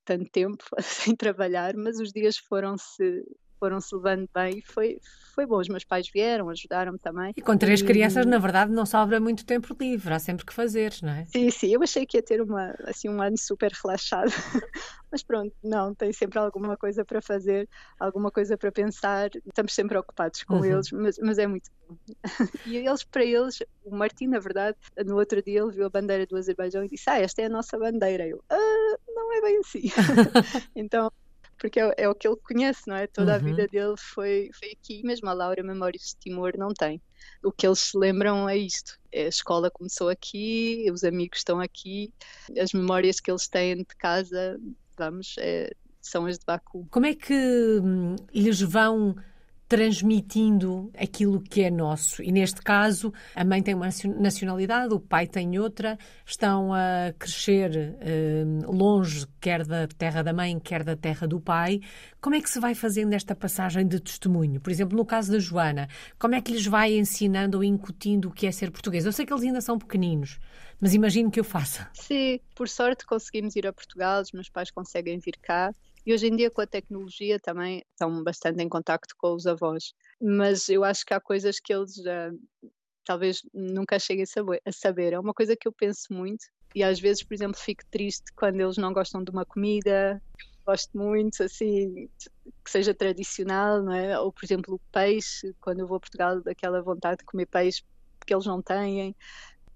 tanto 0.05 0.31
tempo 0.31 0.65
sem 0.83 1.17
trabalhar, 1.17 1.75
mas 1.77 1.99
os 1.99 2.13
dias 2.13 2.37
foram-se 2.37 3.25
foram-se 3.65 3.95
levando 3.95 4.29
bem 4.35 4.59
e 4.59 4.63
foi, 4.63 5.01
foi 5.35 5.47
bom. 5.47 5.59
Os 5.59 5.69
meus 5.69 5.85
pais 5.85 6.07
vieram, 6.13 6.51
ajudaram-me 6.51 6.99
também. 6.99 7.33
E 7.35 7.41
com 7.41 7.57
três 7.57 7.81
e... 7.81 7.85
crianças, 7.85 8.27
na 8.27 8.37
verdade, 8.37 8.71
não 8.71 8.85
sobra 8.85 9.19
muito 9.19 9.47
tempo 9.47 9.75
livre, 9.81 10.13
há 10.13 10.19
sempre 10.19 10.45
que 10.45 10.53
fazer, 10.53 10.93
não 11.03 11.13
é? 11.13 11.25
Sim, 11.25 11.51
sim, 11.51 11.69
eu 11.69 11.83
achei 11.83 12.05
que 12.05 12.19
ia 12.19 12.23
ter 12.23 12.43
uma, 12.43 12.75
assim, 12.85 13.09
um 13.09 13.23
ano 13.23 13.39
super 13.39 13.73
relaxado, 13.83 14.31
mas 15.11 15.23
pronto, 15.23 15.55
não, 15.63 15.95
tem 15.95 16.13
sempre 16.13 16.39
alguma 16.39 16.77
coisa 16.77 17.07
para 17.07 17.23
fazer, 17.23 17.67
alguma 17.99 18.31
coisa 18.31 18.59
para 18.59 18.71
pensar, 18.71 19.31
estamos 19.47 19.73
sempre 19.73 19.97
ocupados 19.97 20.43
com 20.43 20.57
uhum. 20.57 20.65
eles, 20.67 20.93
mas, 20.93 21.19
mas 21.19 21.39
é 21.39 21.47
muito 21.47 21.71
bom. 21.89 21.97
e 22.67 22.77
eles, 22.77 23.03
para 23.03 23.25
eles, 23.25 23.63
o 23.83 23.97
Martim, 23.97 24.27
na 24.27 24.41
verdade, 24.41 24.77
no 25.07 25.17
outro 25.17 25.43
dia 25.43 25.63
ele 25.63 25.73
viu 25.73 25.87
a 25.87 25.91
bandeira 25.91 26.27
do 26.27 26.37
Azerbaijão 26.37 26.85
e 26.85 26.89
disse: 26.89 27.09
Ah, 27.09 27.19
esta 27.19 27.41
é 27.43 27.47
a 27.47 27.49
nossa 27.49 27.79
bandeira. 27.79 28.27
Eu, 28.27 28.43
ah, 28.51 28.97
não 29.09 29.33
é 29.33 29.41
bem 29.41 29.59
assim. 29.59 29.83
então 30.75 31.11
porque 31.65 31.81
é, 31.81 31.95
é, 31.97 32.07
o 32.07 32.15
que 32.15 32.29
ele 32.29 32.37
conhece, 32.37 32.83
não 32.87 32.95
é? 32.95 33.07
Toda 33.07 33.31
uhum. 33.31 33.37
a 33.37 33.39
vida 33.39 33.67
dele 33.67 33.95
foi, 33.97 34.51
foi 34.53 34.73
aqui, 34.73 35.03
mesmo 35.03 35.31
a 35.31 35.33
Laura 35.33 35.63
Memórias 35.63 36.09
de 36.09 36.17
Timor 36.17 36.53
não 36.59 36.75
tem. 36.75 37.01
O 37.43 37.51
que 37.51 37.67
eles 37.67 37.79
se 37.79 37.97
lembram 37.97 38.47
é 38.47 38.55
isto: 38.55 39.01
é 39.11 39.25
a 39.25 39.29
escola 39.29 39.71
começou 39.71 40.11
aqui, 40.11 40.87
os 40.93 41.03
amigos 41.05 41.39
estão 41.39 41.59
aqui, 41.61 42.13
as 42.61 42.75
memórias 42.75 43.19
que 43.19 43.31
eles 43.31 43.49
têm 43.49 43.79
de 43.79 43.97
casa, 43.97 44.61
vamos, 44.95 45.37
é, 45.39 45.71
são 46.03 46.27
as 46.27 46.39
de 46.39 46.45
Baku. 46.45 46.87
Como 46.91 47.07
é 47.07 47.15
que 47.15 47.33
hum, 47.83 48.15
lhes 48.35 48.61
vão 48.61 49.17
transmitindo 49.69 50.91
aquilo 50.97 51.41
que 51.41 51.63
é 51.63 51.71
nosso. 51.71 52.23
E 52.23 52.31
neste 52.31 52.61
caso, 52.61 53.13
a 53.35 53.45
mãe 53.45 53.63
tem 53.63 53.75
uma 53.75 53.89
nacionalidade, 54.19 54.95
o 54.95 55.01
pai 55.01 55.27
tem 55.27 55.59
outra, 55.59 55.99
estão 56.25 56.73
a 56.73 57.13
crescer 57.19 57.97
eh, 58.01 58.45
longe, 58.67 59.27
quer 59.41 59.67
da 59.67 59.87
terra 59.87 60.23
da 60.23 60.33
mãe, 60.33 60.59
quer 60.59 60.85
da 60.85 60.95
terra 60.97 61.27
do 61.27 61.41
pai. 61.41 61.81
Como 62.21 62.37
é 62.37 62.41
que 62.41 62.51
se 62.51 62.61
vai 62.61 62.75
fazendo 62.75 63.15
esta 63.15 63.35
passagem 63.35 63.87
de 63.87 64.01
testemunho? 64.01 64.61
Por 64.61 64.71
exemplo, 64.71 64.97
no 64.97 65.05
caso 65.05 65.33
da 65.33 65.39
Joana, 65.39 65.89
como 66.19 66.35
é 66.35 66.41
que 66.41 66.53
lhes 66.53 66.67
vai 66.67 66.95
ensinando 66.97 67.59
ou 67.59 67.65
incutindo 67.65 68.29
o 68.29 68.33
que 68.33 68.47
é 68.47 68.53
ser 68.53 68.71
português? 68.71 69.07
Eu 69.07 69.13
sei 69.13 69.25
que 69.25 69.33
eles 69.33 69.45
ainda 69.45 69.61
são 69.61 69.79
pequeninos, 69.79 70.39
mas 70.81 70.93
imagino 70.93 71.31
que 71.31 71.41
eu 71.41 71.45
faça. 71.45 71.89
Sim, 71.95 72.39
por 72.55 72.69
sorte 72.69 73.07
conseguimos 73.07 73.57
ir 73.57 73.67
a 73.67 73.73
Portugal, 73.73 74.21
os 74.21 74.33
meus 74.33 74.51
pais 74.51 74.71
conseguem 74.71 75.19
vir 75.19 75.39
cá 75.41 75.75
e 76.07 76.13
hoje 76.13 76.27
em 76.27 76.37
dia, 76.37 76.51
com 76.51 76.61
a 76.61 76.67
tecnologia, 76.67 77.41
também 77.41 77.83
estão 77.91 78.23
bastante 78.23 78.63
em 78.63 78.69
contacto 78.69 79.15
com 79.17 79.35
os 79.35 79.47
avós. 79.47 79.93
Mas 80.21 80.69
eu 80.69 80.85
acho 80.85 81.05
que 81.05 81.15
há 81.15 81.21
coisas 81.21 81.59
que 81.59 81.73
eles 81.73 81.95
já, 81.95 82.31
talvez 83.05 83.41
nunca 83.53 83.99
cheguem 83.99 84.25
a 84.65 84.73
saber. 84.73 85.13
É 85.13 85.19
uma 85.19 85.35
coisa 85.35 85.57
que 85.57 85.67
eu 85.67 85.73
penso 85.73 86.13
muito. 86.13 86.45
E 86.75 86.83
às 86.83 86.99
vezes, 87.01 87.23
por 87.23 87.35
exemplo, 87.35 87.59
fico 87.59 87.83
triste 87.91 88.25
quando 88.37 88.61
eles 88.61 88.77
não 88.77 88.93
gostam 88.93 89.23
de 89.23 89.31
uma 89.31 89.47
comida. 89.47 90.21
Gosto 90.67 90.97
muito, 90.97 91.43
assim, 91.43 92.09
que 92.65 92.71
seja 92.71 92.95
tradicional, 92.95 93.83
não 93.83 93.93
é? 93.93 94.19
Ou, 94.19 94.33
por 94.33 94.45
exemplo, 94.45 94.75
o 94.75 94.81
peixe, 94.91 95.55
quando 95.61 95.81
eu 95.81 95.87
vou 95.87 95.99
a 95.99 96.01
Portugal, 96.01 96.43
daquela 96.43 96.83
vontade 96.83 97.19
de 97.19 97.25
comer 97.25 97.47
peixe 97.47 97.83
que 98.27 98.35
eles 98.35 98.47
não 98.47 98.61
têm. 98.61 99.15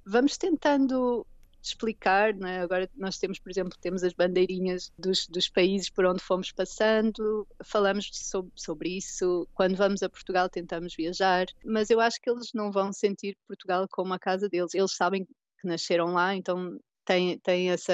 Vamos 0.05 0.37
tentando 0.39 1.27
explicar, 1.63 2.35
é? 2.43 2.61
agora 2.61 2.89
nós 2.97 3.19
temos, 3.19 3.39
por 3.39 3.51
exemplo, 3.51 3.77
temos 3.81 4.03
as 4.03 4.13
bandeirinhas 4.13 4.93
dos, 4.99 5.27
dos 5.27 5.49
países 5.49 5.91
por 5.91 6.05
onde 6.07 6.23
fomos 6.23 6.53
passando, 6.53 7.47
falamos 7.65 8.11
sobre, 8.13 8.53
sobre 8.55 8.97
isso, 8.97 9.47
quando 9.55 9.77
vamos 9.77 10.03
a 10.03 10.09
Portugal 10.09 10.49
tentamos 10.49 10.95
viajar, 10.95 11.47
mas 11.65 11.91
eu 11.91 12.01
acho 12.01 12.21
que 12.21 12.31
eles 12.31 12.51
não 12.55 12.71
vão 12.71 12.93
sentir 12.93 13.37
Portugal 13.47 13.87
como 13.91 14.15
a 14.15 14.19
casa 14.19 14.49
deles, 14.49 14.75
eles 14.75 14.95
sabem 14.95 15.25
que 15.25 15.67
nasceram 15.67 16.13
lá, 16.13 16.35
então 16.35 16.79
têm, 17.05 17.39
têm 17.41 17.71
essa, 17.71 17.93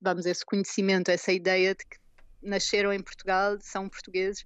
vamos, 0.00 0.26
esse 0.26 0.44
conhecimento, 0.44 1.10
essa 1.10 1.32
ideia 1.32 1.74
de 1.74 1.84
que 1.84 1.96
nasceram 2.42 2.92
em 2.92 3.02
Portugal, 3.02 3.56
são 3.60 3.88
portugueses, 3.88 4.44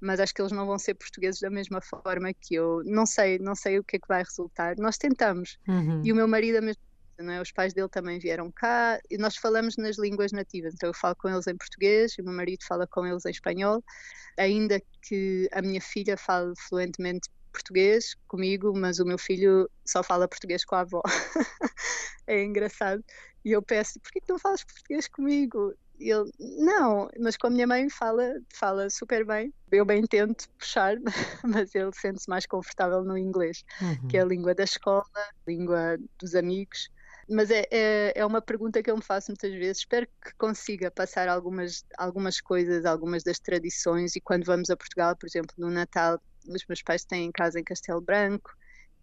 mas 0.00 0.18
acho 0.20 0.34
que 0.34 0.40
eles 0.40 0.52
não 0.52 0.66
vão 0.66 0.78
ser 0.78 0.94
portugueses 0.94 1.40
da 1.40 1.50
mesma 1.50 1.80
forma 1.80 2.32
que 2.32 2.54
eu. 2.54 2.82
Não 2.84 3.04
sei, 3.04 3.38
não 3.38 3.54
sei 3.54 3.78
o 3.78 3.84
que 3.84 3.96
é 3.96 3.98
que 3.98 4.08
vai 4.08 4.22
resultar. 4.22 4.76
Nós 4.78 4.96
tentamos. 4.96 5.58
Uhum. 5.68 6.02
E 6.04 6.12
o 6.12 6.16
meu 6.16 6.26
marido 6.26 6.56
a 6.56 6.60
mesma 6.60 6.82
coisa, 7.16 7.28
não 7.28 7.34
é? 7.34 7.40
Os 7.42 7.52
pais 7.52 7.74
dele 7.74 7.88
também 7.88 8.18
vieram 8.18 8.50
cá 8.50 8.98
e 9.10 9.18
nós 9.18 9.36
falamos 9.36 9.76
nas 9.76 9.98
línguas 9.98 10.32
nativas. 10.32 10.74
Então 10.74 10.88
eu 10.88 10.94
falo 10.94 11.14
com 11.16 11.28
eles 11.28 11.46
em 11.46 11.56
português 11.56 12.14
e 12.18 12.22
o 12.22 12.24
meu 12.24 12.34
marido 12.34 12.64
fala 12.66 12.86
com 12.86 13.06
eles 13.06 13.26
em 13.26 13.30
espanhol, 13.30 13.84
ainda 14.38 14.80
que 15.02 15.48
a 15.52 15.60
minha 15.60 15.80
filha 15.80 16.16
fale 16.16 16.52
fluentemente 16.68 17.28
português 17.52 18.14
comigo, 18.28 18.72
mas 18.74 19.00
o 19.00 19.04
meu 19.04 19.18
filho 19.18 19.68
só 19.84 20.02
fala 20.02 20.28
português 20.28 20.64
com 20.64 20.76
a 20.76 20.80
avó. 20.80 21.02
é 22.26 22.42
engraçado. 22.42 23.04
E 23.44 23.52
eu 23.52 23.62
peço, 23.62 23.98
por 24.00 24.10
que 24.12 24.20
não 24.28 24.38
falas 24.38 24.64
português 24.64 25.08
comigo? 25.08 25.74
Ele, 26.00 26.30
não, 26.38 27.08
mas 27.18 27.36
com 27.36 27.48
a 27.48 27.50
minha 27.50 27.66
mãe 27.66 27.90
fala, 27.90 28.40
fala 28.54 28.88
super 28.88 29.24
bem. 29.24 29.52
Eu 29.70 29.84
bem 29.84 30.06
tento 30.06 30.48
puxar, 30.58 30.96
mas 31.44 31.74
ele 31.74 31.90
sente-se 31.92 32.28
mais 32.28 32.46
confortável 32.46 33.04
no 33.04 33.18
inglês, 33.18 33.62
uhum. 33.80 34.08
que 34.08 34.16
é 34.16 34.22
a 34.22 34.24
língua 34.24 34.54
da 34.54 34.64
escola, 34.64 35.04
a 35.14 35.32
língua 35.46 35.98
dos 36.18 36.34
amigos. 36.34 36.90
Mas 37.28 37.50
é, 37.50 37.64
é, 37.70 38.12
é, 38.16 38.26
uma 38.26 38.40
pergunta 38.40 38.82
que 38.82 38.90
eu 38.90 38.96
me 38.96 39.02
faço 39.02 39.30
muitas 39.30 39.52
vezes. 39.52 39.78
Espero 39.78 40.06
que 40.06 40.34
consiga 40.36 40.90
passar 40.90 41.28
algumas, 41.28 41.84
algumas 41.96 42.40
coisas, 42.40 42.84
algumas 42.84 43.22
das 43.22 43.38
tradições. 43.38 44.16
E 44.16 44.20
quando 44.20 44.44
vamos 44.44 44.70
a 44.70 44.76
Portugal, 44.76 45.14
por 45.14 45.26
exemplo, 45.26 45.54
no 45.56 45.70
Natal, 45.70 46.20
os 46.48 46.64
meus 46.66 46.82
pais 46.82 47.04
têm 47.04 47.30
casa 47.30 47.60
em 47.60 47.64
Castelo 47.64 48.00
Branco 48.00 48.50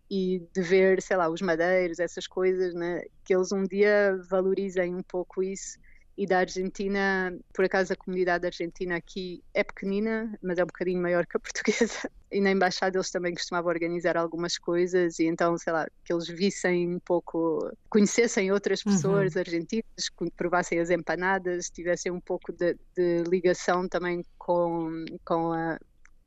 e 0.10 0.46
de 0.54 0.62
ver, 0.62 1.02
sei 1.02 1.16
lá, 1.16 1.30
os 1.30 1.42
madeiros, 1.42 2.00
essas 2.00 2.28
coisas, 2.28 2.74
né? 2.74 3.02
que 3.24 3.34
eles 3.34 3.52
um 3.52 3.64
dia 3.64 4.20
valorizem 4.30 4.96
um 4.96 5.04
pouco 5.04 5.44
isso 5.44 5.78
e 6.18 6.26
da 6.26 6.40
Argentina, 6.40 7.38
por 7.54 7.64
acaso 7.64 7.94
a 7.94 7.96
comunidade 7.96 8.46
argentina 8.46 8.96
aqui 8.96 9.44
é 9.54 9.64
pequenina, 9.64 10.34
mas 10.42 10.58
é 10.58 10.64
um 10.64 10.68
bocadinho 10.68 11.00
maior 11.00 11.28
que 11.28 11.38
a 11.38 11.40
portuguesa. 11.40 12.10
E 12.32 12.42
na 12.42 12.52
embaixada 12.52 12.98
eles 12.98 13.12
também 13.12 13.34
costumavam 13.34 13.70
organizar 13.70 14.18
algumas 14.18 14.58
coisas 14.58 15.20
e 15.20 15.26
então, 15.26 15.58
sei 15.58 15.72
lá, 15.72 15.88
que 16.04 16.12
eles 16.12 16.28
vissem 16.28 16.96
um 16.96 17.00
pouco, 17.00 17.72
conhecessem 17.90 18.52
outras 18.52 18.84
uhum. 18.84 18.92
pessoas 18.92 19.36
uhum. 19.36 19.42
argentinas, 19.42 20.10
provassem 20.36 20.80
as 20.80 20.90
empanadas, 20.90 21.70
tivessem 21.70 22.12
um 22.12 22.20
pouco 22.20 22.52
de, 22.52 22.76
de 22.96 23.24
ligação 23.30 23.88
também 23.88 24.26
com, 24.38 25.06
com 25.24 25.54
a 25.54 25.78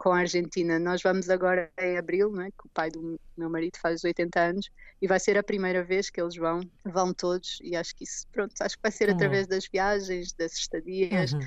com 0.00 0.12
a 0.12 0.20
Argentina. 0.20 0.78
Nós 0.78 1.02
vamos 1.02 1.28
agora 1.28 1.70
em 1.78 1.98
abril, 1.98 2.32
não 2.32 2.40
é? 2.40 2.50
que 2.50 2.64
o 2.66 2.70
pai 2.72 2.90
do 2.90 3.20
meu 3.36 3.50
marido 3.50 3.76
faz 3.76 4.02
80 4.02 4.40
anos 4.40 4.70
e 5.00 5.06
vai 5.06 5.20
ser 5.20 5.36
a 5.36 5.42
primeira 5.42 5.84
vez 5.84 6.08
que 6.08 6.18
eles 6.18 6.36
vão, 6.36 6.62
vão 6.82 7.12
todos 7.12 7.58
e 7.62 7.76
acho 7.76 7.94
que 7.94 8.04
isso, 8.04 8.26
pronto, 8.32 8.54
acho 8.62 8.76
que 8.76 8.82
vai 8.82 8.90
ser 8.90 9.10
uhum. 9.10 9.14
através 9.14 9.46
das 9.46 9.68
viagens, 9.70 10.32
das 10.32 10.54
estadias, 10.54 11.34
uhum. 11.34 11.40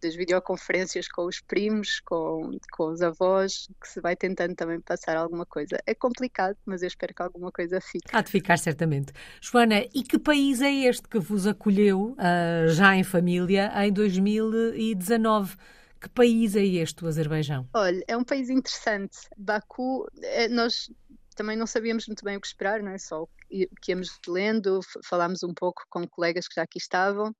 das 0.00 0.14
videoconferências 0.14 1.08
com 1.08 1.26
os 1.26 1.40
primos, 1.40 1.98
com, 2.04 2.56
com 2.70 2.86
os 2.86 3.02
avós, 3.02 3.68
que 3.80 3.88
se 3.88 4.00
vai 4.00 4.14
tentando 4.14 4.54
também 4.54 4.80
passar 4.80 5.16
alguma 5.16 5.44
coisa. 5.44 5.76
É 5.84 5.92
complicado, 5.92 6.56
mas 6.64 6.82
eu 6.82 6.86
espero 6.86 7.12
que 7.12 7.22
alguma 7.22 7.50
coisa 7.50 7.80
fique. 7.80 8.06
Há 8.12 8.22
de 8.22 8.30
ficar 8.30 8.58
certamente. 8.58 9.12
Joana, 9.40 9.84
e 9.92 10.04
que 10.04 10.20
país 10.20 10.62
é 10.62 10.72
este 10.72 11.08
que 11.08 11.18
vos 11.18 11.48
acolheu 11.48 12.14
uh, 12.16 12.68
já 12.68 12.94
em 12.94 13.02
família 13.02 13.72
em 13.84 13.92
2019? 13.92 15.56
Que 16.02 16.08
país 16.08 16.56
é 16.56 16.64
este, 16.64 17.04
o 17.04 17.06
Azerbaijão? 17.06 17.68
Olha, 17.72 18.02
é 18.08 18.16
um 18.16 18.24
país 18.24 18.50
interessante. 18.50 19.18
Baku, 19.38 20.08
é, 20.20 20.48
nós 20.48 20.90
também 21.36 21.56
não 21.56 21.64
sabíamos 21.66 22.08
muito 22.08 22.24
bem 22.24 22.36
o 22.36 22.40
que 22.40 22.46
esperar, 22.48 22.82
não 22.82 22.90
é? 22.90 22.98
Só 22.98 23.22
o 23.22 23.28
que 23.48 23.92
íamos 23.92 24.18
lendo, 24.26 24.80
falámos 25.04 25.44
um 25.44 25.54
pouco 25.54 25.84
com 25.88 26.04
colegas 26.08 26.48
que 26.48 26.56
já 26.56 26.62
aqui 26.62 26.78
estavam 26.78 27.32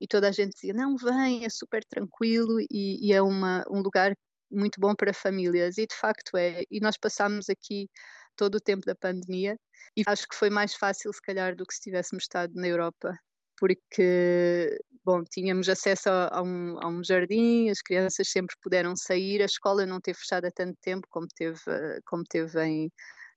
e 0.00 0.06
toda 0.06 0.28
a 0.28 0.32
gente 0.32 0.52
dizia: 0.52 0.72
não, 0.72 0.96
vem, 0.96 1.44
é 1.44 1.48
super 1.48 1.84
tranquilo 1.84 2.60
e, 2.70 3.04
e 3.04 3.12
é 3.12 3.20
uma, 3.20 3.64
um 3.68 3.80
lugar 3.80 4.16
muito 4.48 4.80
bom 4.80 4.94
para 4.94 5.12
famílias. 5.12 5.76
E 5.76 5.84
de 5.84 5.96
facto 5.96 6.36
é. 6.36 6.62
E 6.70 6.78
nós 6.78 6.96
passámos 6.96 7.48
aqui 7.48 7.90
todo 8.36 8.56
o 8.56 8.60
tempo 8.60 8.86
da 8.86 8.94
pandemia 8.94 9.58
e 9.96 10.02
acho 10.06 10.28
que 10.28 10.36
foi 10.36 10.50
mais 10.50 10.74
fácil, 10.74 11.12
se 11.12 11.20
calhar, 11.20 11.56
do 11.56 11.66
que 11.66 11.74
se 11.74 11.80
tivéssemos 11.80 12.24
estado 12.24 12.52
na 12.54 12.68
Europa 12.68 13.18
porque 13.58 14.78
bom, 15.04 15.22
tínhamos 15.24 15.68
acesso 15.68 16.08
a, 16.08 16.38
a, 16.38 16.42
um, 16.42 16.78
a, 16.80 16.88
um, 16.88 17.04
jardim, 17.04 17.68
as 17.68 17.82
crianças 17.82 18.28
sempre 18.28 18.56
puderam 18.62 18.96
sair, 18.96 19.42
a 19.42 19.46
escola 19.46 19.84
não 19.86 20.00
teve 20.00 20.18
fechado 20.18 20.46
há 20.46 20.50
tanto 20.50 20.78
tempo 20.80 21.06
como 21.10 21.26
teve, 21.28 21.60
como 22.06 22.24
teve 22.24 22.62
em, 22.64 22.90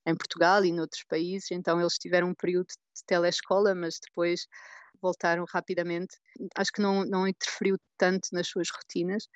em 0.06 0.16
Portugal 0.16 0.64
e 0.64 0.72
noutros 0.72 1.04
países, 1.04 1.50
então 1.50 1.78
eles 1.80 1.94
tiveram 1.94 2.28
um 2.28 2.34
período 2.34 2.68
de 2.68 3.04
telescola, 3.06 3.74
mas 3.74 3.98
depois 4.00 4.46
voltaram 5.00 5.44
rapidamente. 5.48 6.16
Acho 6.56 6.72
que 6.72 6.82
não, 6.82 7.04
não 7.04 7.28
interferiu 7.28 7.76
tanto 7.96 8.28
nas 8.32 8.48
suas 8.48 8.68
rotinas. 8.70 9.28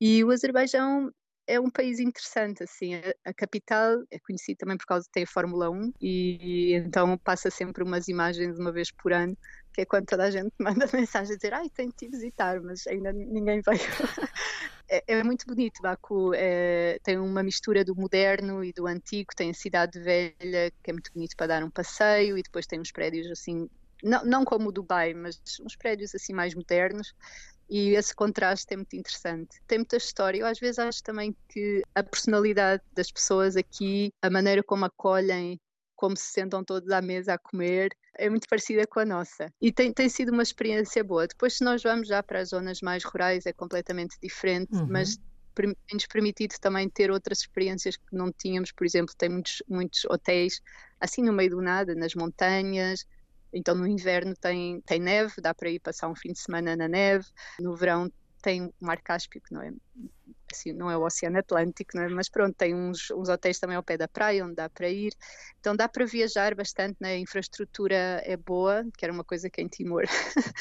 E 0.00 0.24
o 0.24 0.30
Azerbaijão 0.30 1.12
é 1.46 1.58
um 1.58 1.70
país 1.70 1.98
interessante, 1.98 2.62
assim, 2.62 2.94
a, 3.24 3.32
capital 3.32 4.02
é 4.10 4.18
conhecida 4.18 4.58
também 4.58 4.76
por 4.76 4.84
causa 4.84 5.04
de 5.04 5.10
ter 5.10 5.26
Fórmula 5.26 5.70
1 5.70 5.92
e, 6.00 6.38
e 6.40 6.74
então 6.74 7.16
passa 7.18 7.50
sempre 7.50 7.82
umas 7.82 8.06
imagens 8.06 8.58
uma 8.58 8.70
vez 8.70 8.92
por 8.92 9.12
ano 9.12 9.36
que 9.78 9.82
é 9.82 9.86
quando 9.86 10.06
toda 10.06 10.24
a 10.24 10.30
gente 10.30 10.52
manda 10.58 10.88
mensagem 10.92 11.34
a 11.34 11.36
dizer 11.36 11.54
ai, 11.54 11.70
tenho 11.70 11.92
de 11.96 12.08
visitar, 12.08 12.60
mas 12.60 12.84
ainda 12.88 13.12
ninguém 13.12 13.60
veio. 13.60 13.78
é, 14.88 15.04
é, 15.06 15.22
muito 15.22 15.46
bonito, 15.46 15.80
Baku 15.80 16.32
é, 16.34 16.98
tem 17.04 17.16
uma 17.16 17.44
mistura 17.44 17.84
do 17.84 17.94
moderno 17.94 18.64
e 18.64 18.72
do 18.72 18.88
antigo, 18.88 19.30
tem 19.36 19.50
a 19.50 19.54
cidade 19.54 20.00
velha, 20.00 20.72
que 20.82 20.90
é 20.90 20.92
muito 20.92 21.12
bonito 21.12 21.36
para 21.36 21.46
dar 21.46 21.62
um 21.62 21.70
passeio, 21.70 22.36
e 22.36 22.42
depois 22.42 22.66
tem 22.66 22.80
uns 22.80 22.90
prédios 22.90 23.30
assim, 23.30 23.70
não, 24.02 24.24
não 24.24 24.44
como 24.44 24.70
o 24.70 24.72
Dubai, 24.72 25.14
mas 25.14 25.40
uns 25.60 25.76
prédios 25.76 26.12
assim 26.12 26.32
mais 26.32 26.56
modernos, 26.56 27.14
e 27.70 27.90
esse 27.90 28.14
contraste 28.14 28.72
é 28.72 28.76
muito 28.76 28.96
interessante. 28.96 29.60
Tem 29.66 29.78
muita 29.78 29.98
história. 29.98 30.38
Eu 30.38 30.46
às 30.46 30.58
vezes 30.58 30.78
acho 30.78 31.02
também 31.02 31.36
que 31.50 31.82
a 31.94 32.02
personalidade 32.02 32.82
das 32.94 33.12
pessoas 33.12 33.56
aqui, 33.56 34.10
a 34.22 34.30
maneira 34.30 34.62
como 34.62 34.86
acolhem 34.86 35.60
como 35.98 36.16
se 36.16 36.26
sentam 36.26 36.62
todos 36.62 36.90
à 36.90 37.02
mesa 37.02 37.34
a 37.34 37.38
comer, 37.38 37.90
é 38.14 38.30
muito 38.30 38.48
parecida 38.48 38.86
com 38.86 39.00
a 39.00 39.04
nossa. 39.04 39.52
E 39.60 39.72
tem, 39.72 39.92
tem 39.92 40.08
sido 40.08 40.32
uma 40.32 40.44
experiência 40.44 41.02
boa. 41.02 41.26
Depois, 41.26 41.56
se 41.56 41.64
nós 41.64 41.82
vamos 41.82 42.06
já 42.06 42.22
para 42.22 42.38
as 42.38 42.50
zonas 42.50 42.80
mais 42.80 43.02
rurais, 43.02 43.46
é 43.46 43.52
completamente 43.52 44.16
diferente, 44.22 44.76
uhum. 44.76 44.86
mas 44.88 45.18
tem-nos 45.56 46.06
permitido 46.06 46.54
também 46.60 46.88
ter 46.88 47.10
outras 47.10 47.40
experiências 47.40 47.96
que 47.96 48.14
não 48.14 48.30
tínhamos. 48.30 48.70
Por 48.70 48.86
exemplo, 48.86 49.12
tem 49.18 49.28
muitos, 49.28 49.60
muitos 49.68 50.04
hotéis 50.04 50.60
assim 51.00 51.20
no 51.20 51.32
meio 51.32 51.50
do 51.50 51.60
nada, 51.60 51.96
nas 51.96 52.14
montanhas. 52.14 53.04
Então, 53.52 53.74
no 53.74 53.84
inverno 53.84 54.34
tem, 54.36 54.80
tem 54.82 55.00
neve, 55.00 55.40
dá 55.40 55.52
para 55.52 55.68
ir 55.68 55.80
passar 55.80 56.08
um 56.08 56.14
fim 56.14 56.32
de 56.32 56.38
semana 56.38 56.76
na 56.76 56.86
neve. 56.86 57.26
No 57.58 57.74
verão 57.74 58.08
tem 58.40 58.66
o 58.66 58.72
Mar 58.80 59.02
Cáspio, 59.02 59.40
que 59.40 59.52
não 59.52 59.62
é 59.62 59.72
assim, 60.52 60.72
não 60.72 60.90
é 60.90 60.96
o 60.96 61.04
Oceano 61.04 61.38
Atlântico, 61.38 61.98
é? 61.98 62.08
mas 62.08 62.28
pronto, 62.28 62.54
tem 62.56 62.74
uns, 62.74 63.10
uns 63.10 63.28
hotéis 63.28 63.58
também 63.58 63.76
ao 63.76 63.82
pé 63.82 63.96
da 63.96 64.08
praia 64.08 64.44
onde 64.44 64.54
dá 64.54 64.68
para 64.68 64.88
ir, 64.88 65.12
então 65.60 65.74
dá 65.76 65.88
para 65.88 66.04
viajar 66.04 66.54
bastante, 66.54 66.96
né? 67.00 67.12
a 67.12 67.18
infraestrutura 67.18 68.22
é 68.24 68.36
boa, 68.36 68.84
que 68.96 69.04
era 69.04 69.12
uma 69.12 69.24
coisa 69.24 69.50
que 69.50 69.60
em 69.60 69.68
Timor, 69.68 70.04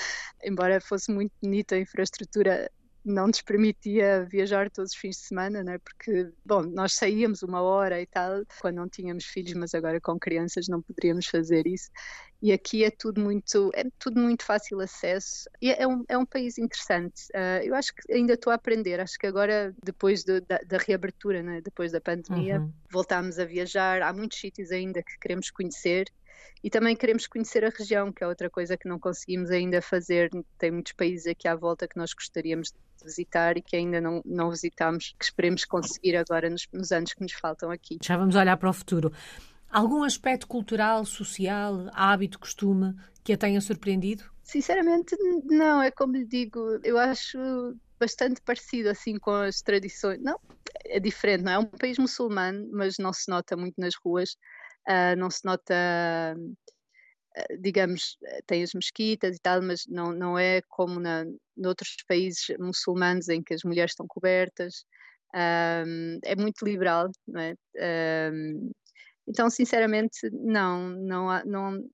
embora 0.43 0.81
fosse 0.81 1.11
muito 1.11 1.33
bonita 1.41 1.75
a 1.75 1.79
infraestrutura, 1.79 2.69
não 3.07 3.27
nos 3.27 3.41
permitia 3.41 4.27
viajar 4.29 4.69
todos 4.69 4.91
os 4.91 4.97
fins 4.97 5.17
de 5.17 5.23
semana, 5.23 5.63
né? 5.63 5.77
porque, 5.79 6.29
bom, 6.45 6.61
nós 6.61 6.93
saíamos 6.93 7.41
uma 7.41 7.61
hora 7.61 8.01
e 8.01 8.05
tal, 8.05 8.43
quando 8.59 8.75
não 8.75 8.89
tínhamos 8.89 9.25
filhos, 9.25 9.53
mas 9.53 9.73
agora 9.73 9.99
com 10.01 10.19
crianças 10.19 10.67
não 10.67 10.81
poderíamos 10.81 11.25
fazer 11.27 11.65
isso. 11.65 11.89
E 12.41 12.51
aqui 12.51 12.83
é 12.83 12.91
tudo 12.91 13.19
muito, 13.19 13.71
é 13.73 13.85
tudo 13.97 14.19
muito 14.21 14.43
fácil 14.43 14.79
acesso. 14.79 15.49
E 15.61 15.71
é 15.71 15.87
um, 15.87 16.03
é 16.07 16.17
um 16.17 16.25
país 16.25 16.57
interessante. 16.57 17.23
Uh, 17.33 17.63
eu 17.63 17.73
acho 17.73 17.93
que 17.95 18.13
ainda 18.13 18.33
estou 18.33 18.51
a 18.51 18.55
aprender. 18.55 18.99
Acho 18.99 19.17
que 19.17 19.25
agora, 19.25 19.73
depois 19.83 20.23
de, 20.23 20.41
da, 20.41 20.59
da, 20.59 20.77
reabertura, 20.77 21.41
né? 21.41 21.61
depois 21.61 21.91
da 21.91 21.99
pandemia, 21.99 22.59
uhum. 22.59 22.71
voltámos 22.91 23.39
a 23.39 23.45
viajar. 23.45 24.03
Há 24.03 24.13
muitos 24.13 24.39
sítios 24.39 24.71
ainda 24.71 25.01
que 25.01 25.17
queremos 25.19 25.49
conhecer 25.49 26.11
e 26.63 26.69
também 26.69 26.95
queremos 26.95 27.27
conhecer 27.27 27.63
a 27.63 27.69
região, 27.69 28.11
que 28.11 28.23
é 28.23 28.27
outra 28.27 28.49
coisa 28.49 28.77
que 28.77 28.87
não 28.87 28.99
conseguimos 28.99 29.51
ainda 29.51 29.81
fazer. 29.81 30.29
Tem 30.57 30.71
muitos 30.71 30.93
países 30.93 31.27
aqui 31.27 31.47
à 31.47 31.55
volta 31.55 31.87
que 31.87 31.97
nós 31.97 32.13
gostaríamos 32.13 32.71
de 32.71 33.05
visitar 33.05 33.57
e 33.57 33.61
que 33.61 33.75
ainda 33.75 34.01
não, 34.01 34.21
não 34.25 34.49
visitamos, 34.49 35.15
que 35.17 35.25
esperemos 35.25 35.65
conseguir 35.65 36.15
agora 36.15 36.49
nos, 36.49 36.67
nos 36.73 36.91
anos 36.91 37.13
que 37.13 37.21
nos 37.21 37.33
faltam 37.33 37.69
aqui. 37.69 37.97
Já 38.01 38.17
vamos 38.17 38.35
olhar 38.35 38.57
para 38.57 38.69
o 38.69 38.73
futuro. 38.73 39.11
Algum 39.69 40.03
aspecto 40.03 40.47
cultural, 40.47 41.05
social, 41.05 41.89
hábito, 41.93 42.39
costume 42.39 42.95
que 43.23 43.33
a 43.33 43.37
tenha 43.37 43.59
surpreendido? 43.59 44.23
Sinceramente, 44.41 45.15
não. 45.43 45.81
É 45.81 45.91
como 45.91 46.13
lhe 46.13 46.25
digo, 46.25 46.79
eu 46.83 46.97
acho 46.97 47.37
bastante 47.99 48.41
parecido 48.41 48.89
assim 48.89 49.17
com 49.17 49.31
as 49.31 49.61
tradições. 49.61 50.21
Não, 50.21 50.39
é 50.85 50.99
diferente, 50.99 51.43
não 51.43 51.51
é? 51.51 51.55
É 51.55 51.59
um 51.59 51.65
país 51.65 51.97
muçulmano, 51.97 52.67
mas 52.71 52.97
não 52.97 53.11
se 53.11 53.29
nota 53.29 53.57
muito 53.57 53.75
nas 53.77 53.93
ruas 53.95 54.37
uh, 54.87 55.15
não 55.17 55.29
se 55.29 55.43
nota, 55.45 55.73
uh, 56.35 57.61
digamos, 57.61 58.17
tem 58.45 58.63
as 58.63 58.73
mesquitas 58.73 59.35
e 59.35 59.39
tal, 59.39 59.61
mas 59.61 59.85
não, 59.87 60.11
não 60.11 60.37
é 60.37 60.61
como 60.69 60.99
na, 60.99 61.25
noutros 61.55 61.95
países 62.07 62.45
muçulmanos 62.59 63.29
em 63.29 63.41
que 63.43 63.53
as 63.53 63.63
mulheres 63.63 63.91
estão 63.91 64.07
cobertas. 64.07 64.85
Um, 65.35 66.19
é 66.23 66.35
muito 66.35 66.65
liberal, 66.65 67.09
não 67.27 67.41
é? 67.41 67.55
Um, 68.31 68.71
então, 69.27 69.49
sinceramente, 69.49 70.29
não, 70.31 70.89
não, 70.89 71.43
não, 71.45 71.89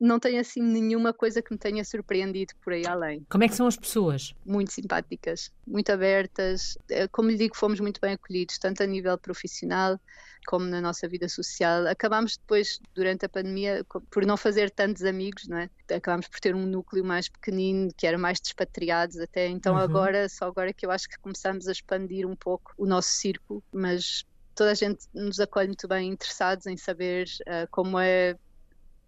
não 0.00 0.18
tenho 0.20 0.40
assim 0.40 0.62
nenhuma 0.62 1.12
coisa 1.12 1.42
que 1.42 1.52
me 1.52 1.58
tenha 1.58 1.84
surpreendido 1.84 2.54
por 2.62 2.72
aí 2.72 2.86
além. 2.86 3.26
Como 3.28 3.44
é 3.44 3.48
que 3.48 3.54
são 3.54 3.66
as 3.66 3.76
pessoas? 3.76 4.34
Muito 4.44 4.72
simpáticas, 4.72 5.50
muito 5.66 5.90
abertas. 5.90 6.78
Eh, 6.88 7.08
como 7.08 7.30
lhe 7.30 7.36
digo, 7.36 7.56
fomos 7.56 7.80
muito 7.80 8.00
bem 8.00 8.12
acolhidos, 8.12 8.58
tanto 8.58 8.82
a 8.82 8.86
nível 8.86 9.18
profissional 9.18 9.98
como 10.46 10.64
na 10.66 10.80
nossa 10.80 11.06
vida 11.08 11.28
social. 11.28 11.86
Acabámos 11.86 12.36
depois, 12.36 12.80
durante 12.94 13.26
a 13.26 13.28
pandemia, 13.28 13.84
por 14.10 14.24
não 14.24 14.36
fazer 14.36 14.70
tantos 14.70 15.04
amigos, 15.04 15.46
não 15.48 15.58
é? 15.58 15.70
Acabámos 15.94 16.28
por 16.28 16.40
ter 16.40 16.54
um 16.54 16.64
núcleo 16.64 17.04
mais 17.04 17.28
pequenino, 17.28 17.90
que 17.96 18.06
era 18.06 18.16
mais 18.16 18.40
despatriados 18.40 19.18
até. 19.18 19.48
Então 19.48 19.74
uhum. 19.74 19.80
agora, 19.80 20.28
só 20.28 20.46
agora 20.46 20.72
que 20.72 20.86
eu 20.86 20.90
acho 20.90 21.08
que 21.08 21.18
começamos 21.18 21.68
a 21.68 21.72
expandir 21.72 22.26
um 22.26 22.36
pouco 22.36 22.72
o 22.78 22.86
nosso 22.86 23.10
círculo, 23.10 23.62
mas 23.72 24.24
toda 24.54 24.70
a 24.70 24.74
gente 24.74 25.06
nos 25.12 25.38
acolhe 25.38 25.68
muito 25.68 25.86
bem, 25.86 26.10
interessados 26.10 26.66
em 26.66 26.76
saber 26.76 27.26
uh, 27.42 27.68
como 27.70 27.98
é 27.98 28.36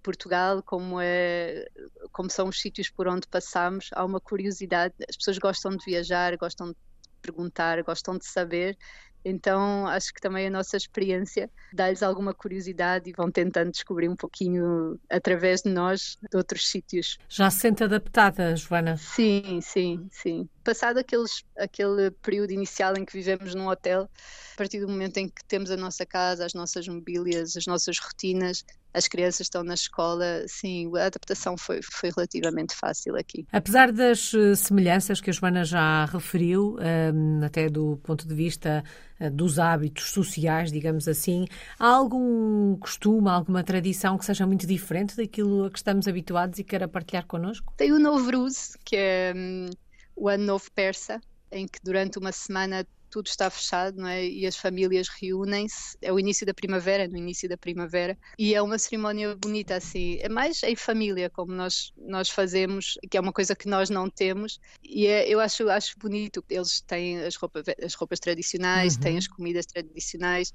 Portugal, 0.03 0.63
como, 0.63 1.01
é, 1.01 1.67
como 2.13 2.31
são 2.31 2.49
os 2.49 2.61
sítios 2.61 2.91
por 2.91 3.09
onde 3.09 3.27
passamos, 3.27 3.91
há 3.93 4.05
uma 4.05 4.21
curiosidade. 4.21 4.95
As 5.09 5.17
pessoas 5.17 5.39
gostam 5.39 5.73
de 5.73 5.85
viajar, 5.85 6.37
gostam 6.37 6.71
de 6.71 6.77
perguntar, 7.21 7.83
gostam 7.83 8.17
de 8.17 8.27
saber. 8.27 8.77
Então 9.25 9.87
acho 9.87 10.13
que 10.15 10.21
também 10.21 10.47
a 10.47 10.51
nossa 10.51 10.77
experiência 10.77 11.51
dá-lhes 11.73 12.03
alguma 12.03 12.33
curiosidade 12.33 13.11
e 13.11 13.13
vão 13.13 13.31
tentando 13.31 13.71
descobrir 13.71 14.09
um 14.09 14.17
pouquinho 14.17 14.99
através 15.11 15.61
de 15.63 15.71
nós 15.71 16.17
de 16.31 16.37
outros 16.37 16.69
sítios. 16.69 17.19
Já 17.29 17.51
se 17.51 17.59
sente 17.59 17.85
adaptada, 17.85 18.57
Joana? 18.57 18.97
Sim, 18.97 19.61
sim, 19.61 20.09
sim. 20.11 20.49
Passado 20.65 20.99
aqueles, 20.99 21.45
aquele 21.57 22.11
período 22.11 22.53
inicial 22.53 22.97
em 22.97 23.05
que 23.05 23.13
vivemos 23.13 23.55
num 23.55 23.69
hotel, 23.69 24.09
a 24.55 24.57
partir 24.57 24.81
do 24.81 24.89
momento 24.89 25.19
em 25.19 25.29
que 25.29 25.45
temos 25.45 25.71
a 25.71 25.77
nossa 25.77 26.07
casa, 26.07 26.47
as 26.47 26.55
nossas 26.55 26.89
mobílias, 26.89 27.57
as 27.57 27.67
nossas 27.67 27.99
rotinas, 27.99 28.65
as 28.93 29.07
crianças 29.07 29.43
estão 29.43 29.63
na 29.63 29.75
escola, 29.75 30.45
sim, 30.47 30.91
a 30.97 31.07
adaptação 31.07 31.57
foi, 31.57 31.81
foi 31.83 32.11
relativamente 32.15 32.75
fácil 32.75 33.17
aqui. 33.17 33.47
Apesar 33.53 33.93
das 33.93 34.35
eh, 34.35 34.55
semelhanças 34.55 35.21
que 35.21 35.31
a 35.31 35.33
Joana 35.33 35.65
já 35.65 36.05
referiu, 36.07 36.77
um, 37.15 37.45
até 37.45 37.69
do 37.69 37.99
ponto 38.03 38.27
de 38.27 38.35
vista 38.35 38.83
uh, 39.21 39.31
dos 39.31 39.59
hábitos 39.59 40.11
sociais, 40.11 40.73
digamos 40.73 41.07
assim, 41.07 41.47
há 41.79 41.87
algum 41.87 42.77
costume, 42.77 43.29
alguma 43.29 43.63
tradição 43.63 44.19
que 44.19 44.25
seja 44.25 44.47
muito 44.47 44.67
diferente 44.67 45.17
daquilo 45.17 45.65
a 45.65 45.71
que 45.71 45.79
estamos 45.79 46.09
habituados 46.09 46.59
e 46.59 46.65
queira 46.65 46.89
partilhar 46.89 47.27
connosco? 47.27 47.73
Tem 47.77 47.93
o 47.93 47.99
Novruz, 47.99 48.77
que 48.85 48.97
é 48.97 49.33
um, 49.37 49.71
o 50.17 50.29
Ano 50.29 50.45
Novo 50.45 50.71
Persa, 50.73 51.21
em 51.53 51.67
que 51.67 51.79
durante 51.83 52.19
uma 52.19 52.33
semana 52.33 52.85
tudo 53.11 53.27
está 53.27 53.51
fechado, 53.51 53.97
não 53.97 54.09
é? 54.09 54.25
E 54.25 54.47
as 54.47 54.57
famílias 54.57 55.09
reúnem-se. 55.09 55.99
É 56.01 56.13
o 56.13 56.19
início 56.19 56.47
da 56.47 56.55
primavera, 56.55 57.09
no 57.09 57.17
início 57.17 57.49
da 57.49 57.57
primavera, 57.57 58.17
e 58.39 58.55
é 58.55 58.63
uma 58.63 58.79
cerimónia 58.79 59.35
bonita 59.37 59.75
assim. 59.75 60.19
É 60.21 60.29
mais 60.29 60.63
em 60.63 60.77
família, 60.77 61.29
como 61.29 61.53
nós 61.53 61.93
nós 61.97 62.31
fazemos, 62.31 62.99
que 63.11 63.17
é 63.17 63.21
uma 63.21 63.33
coisa 63.33 63.55
que 63.57 63.69
nós 63.69 63.91
não 63.91 64.09
temos. 64.09 64.61
E 64.83 65.07
é, 65.07 65.29
eu 65.29 65.41
acho 65.41 65.69
acho 65.69 65.99
bonito. 65.99 66.45
Eles 66.49 66.81
têm 66.81 67.21
as 67.21 67.35
roupas 67.37 67.65
as 67.83 67.95
roupas 67.95 68.21
tradicionais, 68.21 68.95
uhum. 68.95 69.01
têm 69.01 69.19
as 69.19 69.27
comidas 69.27 69.67
tradicionais. 69.67 70.53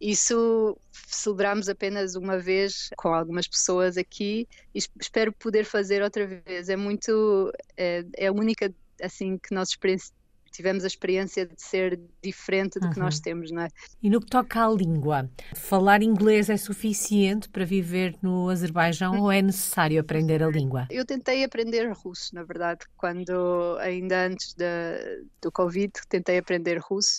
Isso 0.00 0.76
celebramos 1.06 1.68
apenas 1.68 2.14
uma 2.14 2.38
vez 2.38 2.90
com 2.96 3.14
algumas 3.14 3.48
pessoas 3.48 3.96
aqui 3.96 4.46
e 4.74 4.80
espero 5.00 5.32
poder 5.32 5.64
fazer 5.64 6.02
outra 6.02 6.26
vez. 6.26 6.68
É 6.68 6.76
muito 6.76 7.50
é, 7.76 8.04
é 8.16 8.26
a 8.26 8.32
única 8.32 8.72
assim 9.00 9.38
que 9.38 9.54
nós 9.54 9.70
experienciamos 9.70 10.23
tivemos 10.54 10.84
a 10.84 10.86
experiência 10.86 11.44
de 11.44 11.60
ser 11.60 12.00
diferente 12.22 12.78
do 12.78 12.86
uhum. 12.86 12.92
que 12.92 12.98
nós 12.98 13.16
uhum. 13.16 13.22
temos, 13.22 13.50
não 13.50 13.62
é? 13.62 13.68
E 14.02 14.08
no 14.08 14.20
que 14.20 14.26
toca 14.26 14.64
à 14.64 14.68
língua, 14.68 15.28
falar 15.54 16.02
inglês 16.02 16.48
é 16.48 16.56
suficiente 16.56 17.48
para 17.48 17.64
viver 17.64 18.16
no 18.22 18.48
Azerbaijão 18.48 19.20
ou 19.20 19.32
é 19.32 19.42
necessário 19.42 20.00
aprender 20.00 20.42
a 20.42 20.48
língua? 20.48 20.86
Eu 20.90 21.04
tentei 21.04 21.42
aprender 21.42 21.90
russo, 21.92 22.34
na 22.34 22.44
verdade, 22.44 22.86
quando 22.96 23.76
ainda 23.80 24.26
antes 24.26 24.54
de, 24.54 25.24
do 25.42 25.50
Covid, 25.50 25.92
tentei 26.08 26.38
aprender 26.38 26.78
russo 26.78 27.18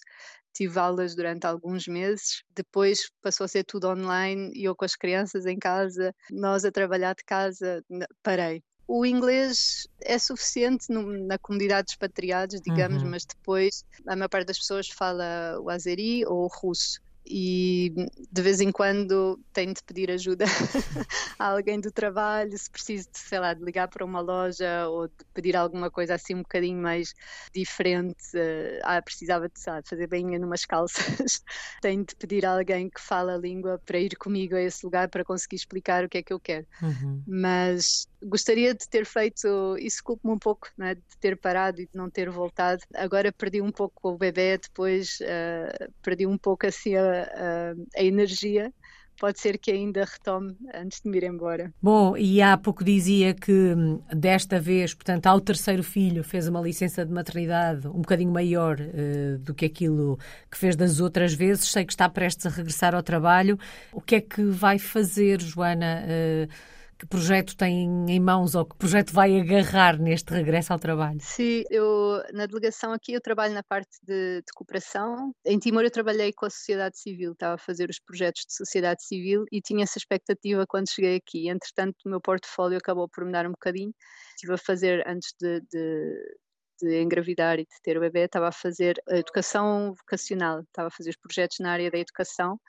tive 0.56 0.80
aulas 0.80 1.14
durante 1.14 1.46
alguns 1.46 1.86
meses, 1.86 2.42
depois 2.56 3.12
passou 3.22 3.44
a 3.44 3.48
ser 3.48 3.66
tudo 3.66 3.90
online 3.90 4.54
e 4.56 4.64
eu 4.64 4.74
com 4.74 4.86
as 4.86 4.96
crianças 4.96 5.46
em 5.46 5.60
casa, 5.60 6.16
nós 6.32 6.64
a 6.64 6.72
trabalhar 6.72 7.14
de 7.14 7.26
casa, 7.26 7.84
parei 8.24 8.64
o 8.88 9.06
inglês 9.06 9.88
é 10.02 10.18
suficiente 10.18 10.92
no, 10.92 11.04
na 11.26 11.38
comunidade 11.38 11.86
dos 11.86 11.94
expatriados, 11.94 12.62
digamos, 12.62 13.02
uhum. 13.02 13.10
mas 13.10 13.26
depois 13.26 13.84
a 14.08 14.16
maior 14.16 14.30
parte 14.30 14.48
das 14.48 14.60
pessoas 14.60 14.88
fala 14.90 15.60
o 15.60 15.70
azeri 15.70 16.26
ou 16.26 16.44
o 16.44 16.48
russo 16.48 17.00
e 17.28 17.92
de 18.32 18.42
vez 18.42 18.62
em 18.62 18.72
quando 18.72 19.40
tenho 19.52 19.74
de 19.74 19.82
pedir 19.84 20.12
ajuda 20.12 20.46
a 21.40 21.48
alguém 21.48 21.80
do 21.80 21.92
trabalho, 21.92 22.56
se 22.56 22.70
preciso 22.70 23.10
de, 23.12 23.18
sei 23.18 23.40
lá, 23.40 23.54
de 23.54 23.64
ligar 23.64 23.88
para 23.88 24.06
uma 24.06 24.20
loja 24.20 24.88
ou 24.88 25.08
de 25.08 25.14
pedir 25.34 25.56
alguma 25.56 25.90
coisa 25.90 26.14
assim 26.14 26.36
um 26.36 26.44
bocadinho 26.44 26.80
mais 26.80 27.16
diferente. 27.54 28.24
Uh, 28.36 28.80
ah, 28.84 29.02
precisava 29.02 29.50
de, 29.50 29.56
lá, 29.66 29.82
fazer 29.84 30.08
bainha 30.08 30.38
numas 30.38 30.66
calças. 30.66 31.44
tenho 31.82 32.06
de 32.06 32.16
pedir 32.16 32.46
a 32.46 32.58
alguém 32.58 32.90
que 32.90 33.02
fala 33.02 33.34
a 33.34 33.38
língua 33.38 33.82
para 33.84 33.98
ir 33.98 34.16
comigo 34.18 34.56
a 34.56 34.62
esse 34.62 34.86
lugar 34.86 35.10
para 35.10 35.26
conseguir 35.26 35.56
explicar 35.56 36.06
o 36.06 36.10
que 36.10 36.20
é 36.20 36.24
que 36.24 36.34
eu 36.34 36.40
quero. 36.40 36.68
Uhum. 36.82 37.24
Mas 37.26 38.08
gostaria 38.26 38.74
de 38.74 38.88
ter 38.90 39.06
feito, 39.06 39.78
isso 39.80 40.04
culpa-me 40.04 40.34
um 40.34 40.40
pouco, 40.40 40.68
né, 40.78 40.96
de 40.96 41.18
ter 41.20 41.38
parado 41.38 41.82
e 41.82 41.86
de 41.86 41.96
não 41.96 42.10
ter 42.10 42.30
voltado. 42.30 42.82
Agora 42.96 43.32
perdi 43.32 43.62
um 43.62 43.72
pouco 43.72 44.10
o 44.10 44.18
bebê, 44.18 44.58
depois 44.58 45.20
uh, 45.22 45.92
perdi 46.02 46.26
um 46.26 46.38
pouco 46.38 46.66
assim 46.66 46.96
a 46.96 47.06
a, 47.06 48.00
a 48.00 48.04
energia 48.04 48.74
pode 49.20 49.40
ser 49.40 49.58
que 49.58 49.72
ainda 49.72 50.04
retome 50.04 50.56
antes 50.74 51.02
de 51.02 51.10
me 51.10 51.18
ir 51.18 51.24
embora. 51.24 51.74
Bom, 51.82 52.16
e 52.18 52.42
há 52.42 52.58
pouco 52.58 52.84
dizia 52.84 53.34
que 53.34 53.52
hum, 53.52 54.02
desta 54.14 54.60
vez, 54.60 54.94
portanto, 54.94 55.28
ao 55.28 55.40
terceiro 55.40 55.84
filho, 55.84 56.24
fez 56.24 56.48
uma 56.48 56.62
licença 56.62 57.06
de 57.06 57.12
maternidade 57.12 57.88
um 57.88 58.02
bocadinho 58.02 58.32
maior 58.32 58.78
uh, 58.80 59.38
do 59.40 59.54
que 59.54 59.66
aquilo 59.66 60.20
que 60.52 60.58
fez 60.58 60.76
das 60.76 61.00
outras 61.00 61.34
vezes. 61.34 61.70
Sei 61.70 61.86
que 61.86 61.94
está 61.94 62.10
prestes 62.10 62.46
a 62.46 62.50
regressar 62.50 62.94
ao 62.94 63.04
trabalho. 63.04 63.58
O 63.92 64.02
que 64.02 64.16
é 64.16 64.22
que 64.22 64.44
vai 64.44 64.78
fazer, 64.78 65.42
Joana? 65.42 66.04
Uh, 66.06 66.76
que 67.06 67.10
projeto 67.10 67.56
tem 67.56 68.06
em 68.10 68.20
mãos 68.20 68.56
ou 68.56 68.66
que 68.66 68.76
projeto 68.76 69.14
vai 69.14 69.40
agarrar 69.40 70.00
neste 70.00 70.34
regresso 70.34 70.74
ao 70.74 70.80
trabalho? 70.80 71.20
Sim, 71.22 71.64
eu 71.70 72.22
na 72.34 72.46
delegação 72.48 72.92
aqui 72.92 73.14
eu 73.14 73.22
trabalho 73.22 73.54
na 73.54 73.64
parte 73.64 73.98
de, 74.04 74.42
de, 74.42 74.54
cooperação. 74.54 75.32
Em 75.46 75.60
Timor 75.60 75.84
eu 75.84 75.92
trabalhei 75.92 76.34
com 76.34 76.46
a 76.46 76.50
sociedade 76.50 76.98
civil, 77.00 77.34
estava 77.34 77.56
a 77.56 77.58
fazer 77.58 77.90
os 77.90 78.00
projetos 78.00 78.44
de 78.48 78.56
sociedade 78.56 79.04
civil 79.06 79.46
e 79.52 79.62
tinha 79.62 79.84
essa 79.84 80.00
expectativa 80.00 80.66
quando 80.68 80.90
cheguei 80.90 81.18
aqui. 81.18 81.48
Entretanto, 81.48 81.96
o 82.06 82.10
meu 82.10 82.20
portfólio 82.20 82.78
acabou 82.78 83.08
por 83.08 83.24
mudar 83.24 83.46
um 83.46 83.52
bocadinho. 83.52 83.94
Estive 84.36 84.54
a 84.54 84.58
fazer 84.58 85.08
antes 85.08 85.34
de, 85.40 85.62
de 85.72 86.36
de 86.82 87.02
engravidar 87.02 87.58
e 87.58 87.64
de 87.64 87.82
ter 87.82 87.96
o 87.98 88.02
bebê, 88.02 88.26
estava 88.26 88.50
a 88.50 88.52
fazer 88.52 89.02
a 89.10 89.16
educação 89.16 89.94
vocacional, 89.94 90.60
estava 90.60 90.90
a 90.90 90.92
fazer 90.92 91.12
os 91.12 91.16
projetos 91.16 91.58
na 91.62 91.72
área 91.72 91.90
da 91.90 91.98
educação 91.98 92.60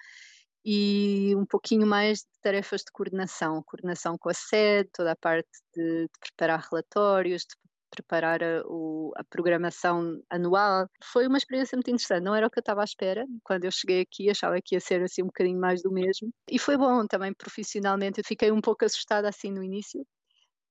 e 0.69 1.33
um 1.37 1.47
pouquinho 1.47 1.87
mais 1.87 2.19
de 2.19 2.41
tarefas 2.43 2.81
de 2.81 2.91
coordenação, 2.93 3.63
coordenação 3.65 4.19
com 4.19 4.29
a 4.29 4.35
sede, 4.35 4.91
toda 4.93 5.13
a 5.13 5.17
parte 5.17 5.49
de, 5.73 6.03
de 6.03 6.19
preparar 6.21 6.67
relatórios, 6.69 7.43
de 7.43 7.55
preparar 7.89 8.43
a, 8.43 8.63
o, 8.67 9.13
a, 9.17 9.23
programação 9.23 10.21
anual. 10.29 10.89
Foi 11.05 11.29
uma 11.29 11.39
experiência 11.39 11.77
muito 11.77 11.89
interessante, 11.89 12.25
não 12.25 12.35
era 12.35 12.49
o 12.49 12.51
que 12.51 12.59
eu 12.59 12.63
estava 12.63 12.81
à 12.81 12.85
espera. 12.85 13.25
Quando 13.45 13.65
eu 13.65 13.71
cheguei 13.71 14.01
aqui, 14.01 14.29
achava 14.29 14.57
que 14.61 14.75
ia 14.75 14.81
ser 14.81 15.03
assim 15.03 15.23
um 15.23 15.27
bocadinho 15.27 15.61
mais 15.61 15.83
do 15.83 15.93
mesmo. 15.93 16.31
E 16.51 16.59
foi 16.59 16.77
bom 16.77 17.07
também 17.07 17.33
profissionalmente. 17.33 18.19
Eu 18.19 18.25
fiquei 18.27 18.51
um 18.51 18.61
pouco 18.61 18.85
assustada 18.85 19.29
assim 19.29 19.53
no 19.53 19.63
início, 19.63 20.05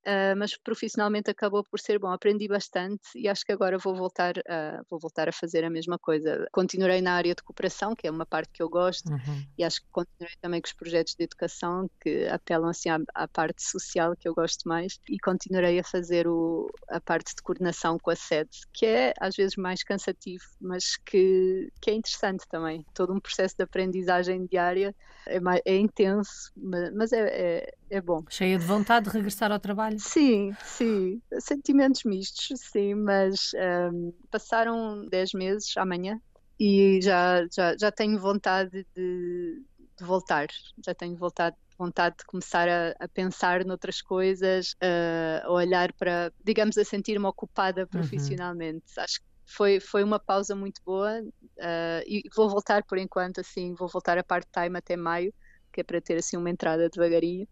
Uh, 0.07 0.37
mas 0.37 0.55
profissionalmente 0.55 1.31
acabou 1.31 1.63
por 1.63 1.79
ser 1.79 1.97
bom. 1.97 2.11
Aprendi 2.11 2.47
bastante 2.47 3.01
e 3.15 3.27
acho 3.27 3.43
que 3.43 3.51
agora 3.51 3.77
vou 3.79 3.95
voltar, 3.95 4.35
a, 4.47 4.81
vou 4.87 4.99
voltar 4.99 5.27
a 5.27 5.31
fazer 5.31 5.63
a 5.63 5.69
mesma 5.69 5.97
coisa. 5.97 6.47
Continuarei 6.51 7.01
na 7.01 7.13
área 7.13 7.33
de 7.33 7.41
cooperação, 7.41 7.95
que 7.95 8.07
é 8.07 8.11
uma 8.11 8.25
parte 8.25 8.51
que 8.53 8.61
eu 8.61 8.69
gosto, 8.69 9.09
uhum. 9.09 9.43
e 9.57 9.63
acho 9.63 9.81
que 9.81 9.87
continuarei 9.91 10.37
também 10.39 10.61
com 10.61 10.67
os 10.67 10.73
projetos 10.73 11.15
de 11.15 11.23
educação 11.23 11.89
que 11.99 12.27
apelam 12.27 12.69
assim 12.69 12.89
à, 12.89 12.99
à, 13.15 13.27
parte 13.27 13.63
social 13.63 14.15
que 14.15 14.27
eu 14.27 14.35
gosto 14.35 14.69
mais, 14.69 14.99
e 15.09 15.17
continuarei 15.17 15.79
a 15.79 15.83
fazer 15.83 16.27
o, 16.27 16.69
a 16.87 17.01
parte 17.01 17.33
de 17.35 17.41
coordenação 17.41 17.97
com 17.97 18.11
a 18.11 18.15
sede, 18.15 18.59
que 18.71 18.85
é 18.85 19.13
às 19.19 19.35
vezes 19.35 19.55
mais 19.55 19.83
cansativo, 19.83 20.43
mas 20.61 20.97
que, 20.97 21.71
que 21.81 21.89
é 21.89 21.93
interessante 21.95 22.45
também. 22.47 22.85
Todo 22.93 23.11
um 23.11 23.19
processo 23.19 23.55
de 23.57 23.63
aprendizagem 23.63 24.45
diária 24.45 24.93
é, 25.25 25.39
mais, 25.39 25.61
é 25.65 25.75
intenso, 25.75 26.51
mas, 26.55 26.93
mas 26.93 27.11
é, 27.11 27.21
é, 27.27 27.73
é 27.95 28.01
bom. 28.01 28.23
Cheia 28.29 28.57
de 28.57 28.65
vontade 28.65 29.05
de 29.05 29.11
regressar 29.11 29.51
ao 29.51 29.59
trabalho? 29.59 29.99
Sim, 29.99 30.55
sim. 30.63 31.21
Sentimentos 31.39 32.03
mistos, 32.03 32.59
sim, 32.59 32.93
mas 32.95 33.51
um, 33.93 34.13
passaram 34.29 35.05
10 35.07 35.33
meses 35.33 35.75
amanhã 35.77 36.19
e 36.59 36.99
já, 37.01 37.45
já, 37.51 37.75
já 37.77 37.91
tenho 37.91 38.19
vontade 38.19 38.85
de, 38.95 39.61
de 39.97 40.05
voltar. 40.05 40.47
Já 40.83 40.93
tenho 40.93 41.15
vontade 41.15 41.55
vontade 41.77 42.15
de 42.17 42.25
começar 42.25 42.67
a, 42.69 42.95
a 42.99 43.07
pensar 43.07 43.65
noutras 43.65 44.01
coisas, 44.01 44.71
uh, 44.73 45.45
a 45.45 45.51
olhar 45.51 45.91
para, 45.93 46.31
digamos, 46.43 46.77
a 46.77 46.85
sentir-me 46.85 47.25
ocupada 47.25 47.81
uhum. 47.81 47.87
profissionalmente. 47.87 48.85
Uhum. 48.97 49.03
Acho 49.03 49.19
que 49.19 49.25
foi, 49.45 49.79
foi 49.79 50.03
uma 50.03 50.19
pausa 50.19 50.55
muito 50.55 50.81
boa 50.85 51.21
uh, 51.21 52.01
e 52.07 52.23
vou 52.35 52.49
voltar 52.49 52.83
por 52.83 52.97
enquanto, 52.97 53.41
assim, 53.41 53.73
vou 53.75 53.87
voltar 53.87 54.17
a 54.17 54.23
part-time 54.23 54.77
até 54.77 54.95
maio, 54.95 55.33
que 55.75 55.81
é 55.81 55.83
para 55.83 55.99
ter 55.99 56.15
assim 56.15 56.37
uma 56.37 56.49
entrada 56.49 56.89
devagarinho. 56.89 57.45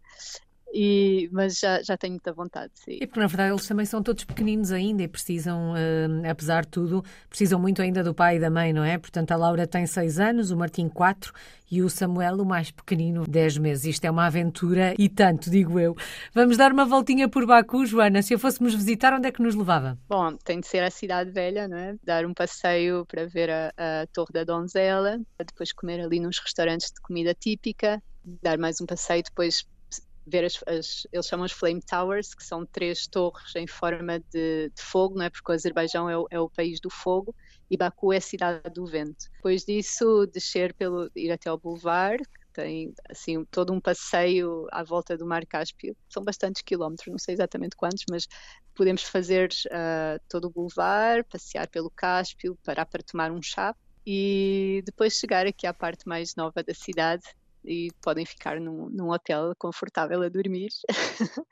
E, 0.76 1.28
mas 1.30 1.60
já, 1.60 1.80
já 1.82 1.96
tenho 1.96 2.14
muita 2.14 2.32
vontade. 2.32 2.72
Sim. 2.74 2.98
E 3.00 3.06
porque 3.06 3.20
na 3.20 3.28
verdade 3.28 3.52
eles 3.52 3.64
também 3.64 3.86
são 3.86 4.02
todos 4.02 4.24
pequeninos 4.24 4.72
ainda 4.72 5.04
e 5.04 5.08
precisam, 5.08 5.72
uh, 5.72 6.28
apesar 6.28 6.64
de 6.64 6.68
tudo, 6.70 7.04
precisam 7.28 7.60
muito 7.60 7.80
ainda 7.80 8.02
do 8.02 8.12
pai 8.12 8.38
e 8.38 8.40
da 8.40 8.50
mãe, 8.50 8.72
não 8.72 8.82
é? 8.82 8.98
Portanto, 8.98 9.30
a 9.30 9.36
Laura 9.36 9.68
tem 9.68 9.86
seis 9.86 10.18
anos, 10.18 10.50
o 10.50 10.56
Martim 10.56 10.88
quatro 10.88 11.32
e 11.70 11.80
o 11.80 11.88
Samuel, 11.88 12.40
o 12.40 12.44
mais 12.44 12.72
pequenino, 12.72 13.24
dez 13.24 13.56
meses. 13.56 13.84
Isto 13.84 14.06
é 14.06 14.10
uma 14.10 14.26
aventura 14.26 14.94
e 14.98 15.08
tanto, 15.08 15.48
digo 15.48 15.78
eu. 15.78 15.94
Vamos 16.34 16.56
dar 16.56 16.72
uma 16.72 16.84
voltinha 16.84 17.28
por 17.28 17.46
Baku, 17.46 17.86
Joana. 17.86 18.20
Se 18.20 18.34
a 18.34 18.38
fôssemos 18.38 18.74
visitar, 18.74 19.12
onde 19.12 19.28
é 19.28 19.30
que 19.30 19.42
nos 19.42 19.54
levava? 19.54 19.96
Bom, 20.08 20.36
tem 20.38 20.58
de 20.58 20.66
ser 20.66 20.82
a 20.82 20.90
cidade 20.90 21.30
velha, 21.30 21.68
não 21.68 21.76
é? 21.76 21.94
Dar 22.02 22.26
um 22.26 22.34
passeio 22.34 23.06
para 23.06 23.26
ver 23.26 23.48
a, 23.48 23.68
a 23.76 24.06
Torre 24.12 24.32
da 24.32 24.42
Donzela, 24.42 25.20
depois 25.38 25.72
comer 25.72 26.00
ali 26.00 26.18
nos 26.18 26.40
restaurantes 26.40 26.90
de 26.92 27.00
comida 27.00 27.32
típica, 27.32 28.02
dar 28.24 28.58
mais 28.58 28.80
um 28.80 28.86
passeio 28.86 29.22
depois 29.22 29.66
ver 30.26 30.44
as, 30.44 30.58
as, 30.66 31.06
eles 31.12 31.26
chamam 31.26 31.44
as 31.44 31.52
Flame 31.52 31.82
Towers, 31.82 32.34
que 32.34 32.44
são 32.44 32.64
três 32.64 33.06
torres 33.06 33.54
em 33.56 33.66
forma 33.66 34.18
de, 34.32 34.70
de 34.74 34.82
fogo, 34.82 35.16
não 35.16 35.24
é? 35.24 35.30
porque 35.30 35.50
o 35.50 35.54
Azerbaijão 35.54 36.08
é 36.08 36.16
o, 36.16 36.26
é 36.30 36.40
o, 36.40 36.48
país 36.48 36.80
do 36.80 36.88
fogo 36.88 37.34
e 37.70 37.76
Baku 37.76 38.12
é 38.12 38.16
a 38.16 38.20
cidade 38.20 38.70
do 38.72 38.86
vento. 38.86 39.26
Depois 39.36 39.64
disso, 39.64 40.26
descer 40.26 40.72
pelo, 40.74 41.10
ir 41.14 41.30
até 41.30 41.50
ao 41.50 41.58
Boulevard, 41.58 42.24
tem 42.52 42.94
assim 43.10 43.44
todo 43.46 43.72
um 43.72 43.80
passeio 43.80 44.66
à 44.70 44.82
volta 44.82 45.16
do 45.16 45.26
Mar 45.26 45.44
Cáspio, 45.44 45.96
são 46.08 46.24
bastantes 46.24 46.62
quilómetros, 46.62 47.08
não 47.08 47.18
sei 47.18 47.34
exatamente 47.34 47.76
quantos, 47.76 48.04
mas 48.08 48.26
podemos 48.74 49.02
fazer 49.02 49.50
uh, 49.66 50.20
todo 50.28 50.46
o 50.46 50.50
Boulevard, 50.50 51.24
passear 51.28 51.68
pelo 51.68 51.90
Cáspio, 51.90 52.56
parar 52.64 52.86
para 52.86 53.02
tomar 53.02 53.30
um 53.30 53.42
chá 53.42 53.74
e 54.06 54.82
depois 54.86 55.14
chegar 55.14 55.46
aqui 55.46 55.66
à 55.66 55.74
parte 55.74 56.06
mais 56.06 56.34
nova 56.36 56.62
da 56.62 56.74
cidade, 56.74 57.24
e 57.64 57.90
podem 58.02 58.26
ficar 58.26 58.60
num, 58.60 58.88
num 58.90 59.10
hotel 59.10 59.54
confortável 59.58 60.22
a 60.22 60.28
dormir. 60.28 60.68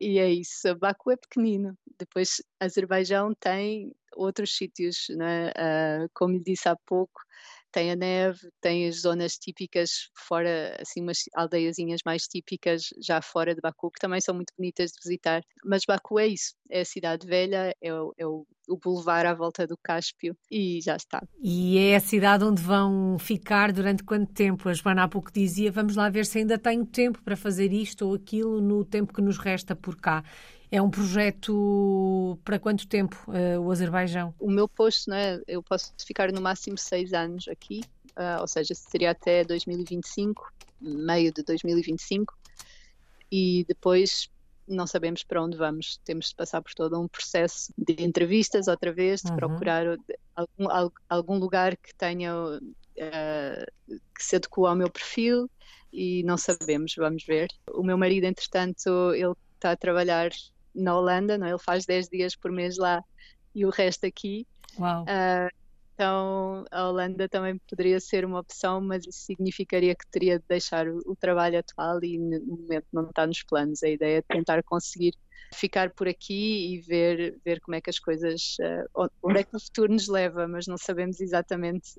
e 0.00 0.18
é 0.18 0.30
isso. 0.30 0.74
Baku 0.76 1.10
é 1.10 1.16
pequenino. 1.16 1.76
Depois, 1.98 2.42
Azerbaijão 2.60 3.34
tem 3.34 3.92
outros 4.16 4.56
sítios, 4.56 5.06
né? 5.10 5.50
Uh, 5.50 6.08
como 6.14 6.34
lhe 6.34 6.42
disse 6.42 6.68
há 6.68 6.76
pouco, 6.86 7.20
tem 7.72 7.90
a 7.90 7.96
neve, 7.96 8.38
tem 8.60 8.86
as 8.86 9.00
zonas 9.02 9.32
típicas 9.34 10.08
fora, 10.26 10.76
assim, 10.80 11.02
umas 11.02 11.18
aldeiazinhas 11.34 12.00
mais 12.04 12.22
típicas 12.22 12.88
já 13.02 13.20
fora 13.20 13.54
de 13.54 13.60
Baku, 13.60 13.90
que 13.90 14.00
também 14.00 14.20
são 14.20 14.34
muito 14.34 14.52
bonitas 14.56 14.90
de 14.90 14.98
visitar. 15.02 15.42
Mas 15.64 15.82
Baku 15.86 16.18
é 16.18 16.26
isso, 16.26 16.54
é 16.70 16.80
a 16.80 16.84
cidade 16.84 17.26
velha, 17.26 17.74
é 17.80 17.92
o, 17.92 18.12
é 18.16 18.26
o, 18.26 18.46
o 18.68 18.76
boulevard 18.76 19.28
à 19.28 19.34
volta 19.34 19.66
do 19.66 19.76
Cáspio 19.82 20.36
e 20.50 20.80
já 20.82 20.96
está. 20.96 21.22
E 21.42 21.78
é 21.78 21.96
a 21.96 22.00
cidade 22.00 22.44
onde 22.44 22.62
vão 22.62 23.18
ficar 23.18 23.72
durante 23.72 24.02
quanto 24.02 24.32
tempo? 24.32 24.68
A 24.68 24.72
Joana 24.72 25.04
há 25.04 25.08
pouco 25.08 25.32
dizia, 25.32 25.70
vamos 25.70 25.96
lá 25.96 26.08
ver 26.08 26.26
se 26.26 26.38
ainda 26.38 26.58
tenho 26.58 26.84
tempo 26.86 27.22
para 27.22 27.36
fazer 27.36 27.72
isto 27.72 28.06
ou 28.06 28.14
aquilo 28.14 28.60
no 28.60 28.84
tempo 28.84 29.12
que 29.12 29.22
nos 29.22 29.38
resta 29.38 29.74
por 29.74 29.96
cá. 29.96 30.22
É 30.70 30.82
um 30.82 30.90
projeto 30.90 32.38
para 32.44 32.58
quanto 32.58 32.86
tempo 32.86 33.16
uh, 33.28 33.60
o 33.60 33.70
Azerbaijão? 33.72 34.34
O 34.38 34.50
meu 34.50 34.68
posto, 34.68 35.10
né, 35.10 35.40
eu 35.46 35.62
posso 35.62 35.92
ficar 36.06 36.30
no 36.30 36.40
máximo 36.40 36.76
seis 36.76 37.12
anos 37.12 37.48
aqui, 37.48 37.80
uh, 38.10 38.40
ou 38.40 38.46
seja, 38.46 38.74
seria 38.74 39.12
até 39.12 39.44
2025, 39.44 40.52
meio 40.80 41.32
de 41.32 41.42
2025, 41.42 42.36
e 43.32 43.64
depois 43.66 44.30
não 44.68 44.86
sabemos 44.86 45.24
para 45.24 45.42
onde 45.42 45.56
vamos. 45.56 45.98
Temos 46.04 46.28
de 46.28 46.34
passar 46.34 46.60
por 46.60 46.74
todo 46.74 47.00
um 47.00 47.08
processo 47.08 47.72
de 47.76 48.04
entrevistas 48.04 48.68
outra 48.68 48.92
vez, 48.92 49.22
de 49.22 49.30
uhum. 49.30 49.36
procurar 49.36 49.86
algum, 50.36 50.92
algum, 51.08 51.38
lugar 51.38 51.76
que 51.76 51.94
tenha 51.94 52.34
uh, 52.36 52.60
que 54.14 54.22
se 54.22 54.36
adequa 54.36 54.68
ao 54.68 54.76
meu 54.76 54.90
perfil 54.90 55.50
e 55.90 56.22
não 56.24 56.36
sabemos, 56.36 56.94
vamos 56.96 57.24
ver. 57.24 57.48
O 57.72 57.82
meu 57.82 57.96
marido, 57.96 58.24
entretanto, 58.24 59.14
ele 59.14 59.32
está 59.54 59.72
a 59.72 59.76
trabalhar 59.76 60.30
na 60.78 60.96
Holanda, 60.96 61.36
não? 61.36 61.46
É? 61.46 61.50
ele 61.50 61.58
faz 61.58 61.84
10 61.84 62.08
dias 62.08 62.36
por 62.36 62.50
mês 62.50 62.76
lá 62.76 63.02
e 63.54 63.64
o 63.64 63.70
resto 63.70 64.06
aqui. 64.06 64.46
Uau. 64.78 65.02
Uh, 65.02 65.50
então 65.94 66.64
a 66.70 66.88
Holanda 66.88 67.28
também 67.28 67.58
poderia 67.68 67.98
ser 67.98 68.24
uma 68.24 68.38
opção, 68.38 68.80
mas 68.80 69.04
isso 69.04 69.18
significaria 69.18 69.96
que 69.96 70.06
teria 70.06 70.38
de 70.38 70.44
deixar 70.48 70.86
o, 70.86 70.98
o 71.04 71.16
trabalho 71.16 71.58
atual 71.58 72.02
e 72.04 72.16
no 72.16 72.56
momento 72.56 72.86
não 72.92 73.08
está 73.08 73.26
nos 73.26 73.42
planos. 73.42 73.82
A 73.82 73.88
ideia 73.88 74.18
é 74.18 74.22
tentar 74.22 74.62
conseguir 74.62 75.14
ficar 75.54 75.90
por 75.90 76.06
aqui 76.06 76.74
e 76.74 76.80
ver, 76.80 77.40
ver 77.44 77.60
como 77.60 77.74
é 77.74 77.80
que 77.80 77.90
as 77.90 77.98
coisas, 77.98 78.56
uh, 78.94 79.10
onde 79.22 79.40
é 79.40 79.42
que 79.42 79.56
o 79.56 79.60
futuro 79.60 79.92
nos 79.92 80.06
leva, 80.06 80.46
mas 80.46 80.66
não 80.66 80.78
sabemos 80.78 81.20
exatamente 81.20 81.98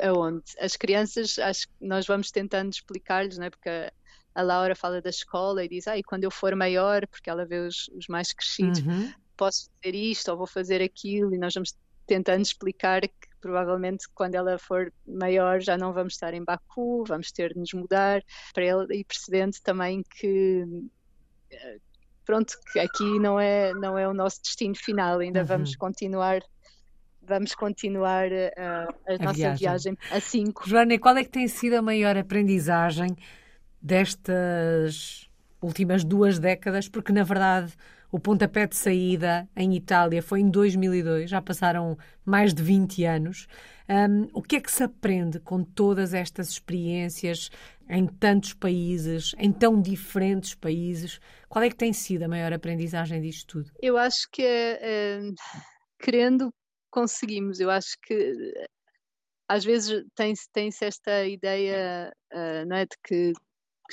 aonde. 0.00 0.44
As 0.60 0.76
crianças, 0.76 1.38
acho 1.38 1.66
que 1.66 1.74
nós 1.80 2.06
vamos 2.06 2.30
tentando 2.30 2.70
explicar-lhes, 2.70 3.38
não 3.38 3.46
é? 3.46 3.50
Porque 3.50 3.68
a 3.68 3.92
Laura 4.40 4.74
fala 4.74 5.02
da 5.02 5.10
escola 5.10 5.64
e 5.64 5.68
diz, 5.68 5.86
ah, 5.86 5.98
e 5.98 6.02
quando 6.02 6.24
eu 6.24 6.30
for 6.30 6.54
maior, 6.54 7.06
porque 7.06 7.28
ela 7.28 7.44
vê 7.44 7.58
os, 7.58 7.88
os 7.88 8.06
mais 8.08 8.32
crescidos, 8.32 8.78
uhum. 8.80 9.12
posso 9.36 9.68
fazer 9.82 9.94
isto 9.94 10.30
ou 10.30 10.38
vou 10.38 10.46
fazer 10.46 10.80
aquilo, 10.80 11.34
e 11.34 11.38
nós 11.38 11.52
vamos 11.52 11.76
tentando 12.06 12.42
explicar 12.42 13.02
que 13.02 13.28
provavelmente 13.40 14.08
quando 14.14 14.36
ela 14.36 14.58
for 14.58 14.92
maior 15.06 15.60
já 15.60 15.76
não 15.76 15.92
vamos 15.92 16.14
estar 16.14 16.32
em 16.32 16.44
Baku, 16.44 17.04
vamos 17.04 17.32
ter 17.32 17.52
de 17.52 17.60
nos 17.60 17.72
mudar, 17.72 18.22
para 18.54 18.64
ele 18.64 19.00
e 19.00 19.04
percebendo 19.04 19.56
também 19.62 20.02
que 20.02 20.64
eh, 21.50 21.78
pronto, 22.24 22.54
que 22.72 22.78
aqui 22.78 23.18
não 23.18 23.38
é, 23.38 23.72
não 23.74 23.98
é 23.98 24.08
o 24.08 24.14
nosso 24.14 24.40
destino 24.42 24.76
final, 24.76 25.18
ainda 25.18 25.40
uhum. 25.40 25.46
vamos 25.46 25.76
continuar 25.76 26.40
vamos 27.24 27.54
continuar 27.54 28.30
uh, 28.30 28.50
a, 28.56 29.12
a, 29.14 29.18
nossa 29.18 29.34
viagem. 29.34 29.56
viagem 29.58 29.98
a 30.10 30.20
cinco. 30.20 30.68
Joana, 30.68 30.98
qual 30.98 31.16
é 31.16 31.22
que 31.22 31.30
tem 31.30 31.46
sido 31.46 31.74
a 31.74 31.82
maior 31.82 32.16
aprendizagem 32.16 33.16
destas 33.82 35.28
últimas 35.60 36.04
duas 36.04 36.38
décadas, 36.38 36.88
porque 36.88 37.12
na 37.12 37.22
verdade 37.22 37.72
o 38.10 38.20
pontapé 38.20 38.66
de 38.66 38.76
saída 38.76 39.48
em 39.56 39.74
Itália 39.74 40.22
foi 40.22 40.40
em 40.40 40.50
2002, 40.50 41.30
já 41.30 41.40
passaram 41.40 41.96
mais 42.24 42.52
de 42.52 42.62
20 42.62 43.04
anos. 43.04 43.46
Um, 43.88 44.28
o 44.34 44.42
que 44.42 44.56
é 44.56 44.60
que 44.60 44.70
se 44.70 44.82
aprende 44.82 45.40
com 45.40 45.64
todas 45.64 46.12
estas 46.12 46.50
experiências 46.50 47.50
em 47.88 48.06
tantos 48.06 48.52
países, 48.52 49.34
em 49.38 49.50
tão 49.50 49.80
diferentes 49.80 50.54
países? 50.54 51.20
Qual 51.48 51.64
é 51.64 51.70
que 51.70 51.76
tem 51.76 51.92
sido 51.92 52.24
a 52.24 52.28
maior 52.28 52.52
aprendizagem 52.52 53.20
disto 53.20 53.46
tudo? 53.46 53.70
Eu 53.80 53.96
acho 53.96 54.28
que 54.30 54.42
é, 54.42 54.78
é, 54.82 55.20
querendo 55.98 56.52
conseguimos. 56.90 57.60
Eu 57.60 57.70
acho 57.70 57.96
que 58.02 58.52
às 59.48 59.64
vezes 59.64 60.04
tem-se 60.14 60.48
tem 60.52 60.70
esta 60.82 61.26
ideia 61.26 62.12
uh, 62.32 62.66
não 62.66 62.76
é, 62.76 62.84
de 62.84 62.96
que 63.02 63.32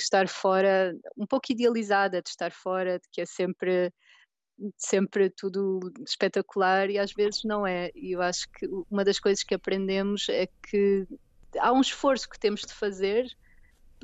que 0.00 0.04
estar 0.04 0.26
fora, 0.28 0.96
um 1.16 1.26
pouco 1.26 1.52
idealizada 1.52 2.22
de 2.22 2.30
estar 2.30 2.50
fora, 2.50 2.98
de 2.98 3.08
que 3.12 3.20
é 3.20 3.26
sempre 3.26 3.92
sempre 4.76 5.30
tudo 5.30 5.80
espetacular 6.06 6.90
e 6.90 6.98
às 6.98 7.12
vezes 7.12 7.44
não 7.44 7.66
é. 7.66 7.90
E 7.94 8.12
eu 8.12 8.22
acho 8.22 8.46
que 8.50 8.66
uma 8.90 9.04
das 9.04 9.18
coisas 9.18 9.42
que 9.42 9.54
aprendemos 9.54 10.28
é 10.28 10.48
que 10.68 11.06
há 11.58 11.72
um 11.72 11.80
esforço 11.80 12.28
que 12.28 12.38
temos 12.38 12.60
de 12.60 12.74
fazer 12.74 13.26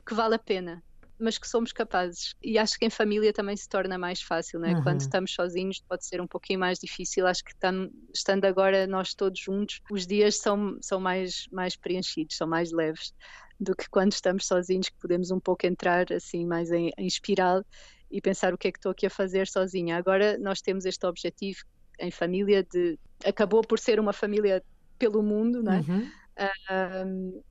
que 0.06 0.14
vale 0.14 0.34
a 0.34 0.38
pena 0.38 0.82
mas 1.18 1.38
que 1.38 1.48
somos 1.48 1.72
capazes. 1.72 2.34
E 2.42 2.58
acho 2.58 2.78
que 2.78 2.84
em 2.84 2.90
família 2.90 3.32
também 3.32 3.56
se 3.56 3.68
torna 3.68 3.96
mais 3.96 4.20
fácil, 4.20 4.60
né? 4.60 4.74
Uhum. 4.74 4.82
Quando 4.82 5.00
estamos 5.00 5.32
sozinhos 5.32 5.80
pode 5.80 6.04
ser 6.04 6.20
um 6.20 6.26
pouquinho 6.26 6.60
mais 6.60 6.78
difícil. 6.78 7.26
Acho 7.26 7.42
que 7.44 7.56
tam, 7.56 7.90
estando 8.14 8.44
agora 8.44 8.86
nós 8.86 9.14
todos 9.14 9.40
juntos, 9.40 9.80
os 9.90 10.06
dias 10.06 10.38
são, 10.38 10.78
são 10.80 11.00
mais, 11.00 11.46
mais 11.50 11.76
preenchidos, 11.76 12.36
são 12.36 12.46
mais 12.46 12.70
leves 12.72 13.14
do 13.58 13.74
que 13.74 13.88
quando 13.88 14.12
estamos 14.12 14.46
sozinhos, 14.46 14.88
que 14.88 14.98
podemos 14.98 15.30
um 15.30 15.40
pouco 15.40 15.66
entrar 15.66 16.12
assim 16.12 16.44
mais 16.44 16.70
em, 16.70 16.92
em 16.96 17.06
espiral 17.06 17.64
e 18.10 18.20
pensar 18.20 18.54
o 18.54 18.58
que 18.58 18.68
é 18.68 18.72
que 18.72 18.78
estou 18.78 18.92
aqui 18.92 19.06
a 19.06 19.10
fazer 19.10 19.48
sozinha. 19.48 19.96
Agora 19.96 20.38
nós 20.38 20.60
temos 20.60 20.84
este 20.84 21.04
objetivo 21.06 21.60
em 21.98 22.10
família 22.10 22.62
de 22.62 22.98
acabou 23.24 23.62
por 23.62 23.78
ser 23.78 23.98
uma 23.98 24.12
família 24.12 24.62
pelo 24.98 25.22
mundo, 25.22 25.62
não 25.62 25.72
é? 25.72 25.80
Uhum. 25.80 27.42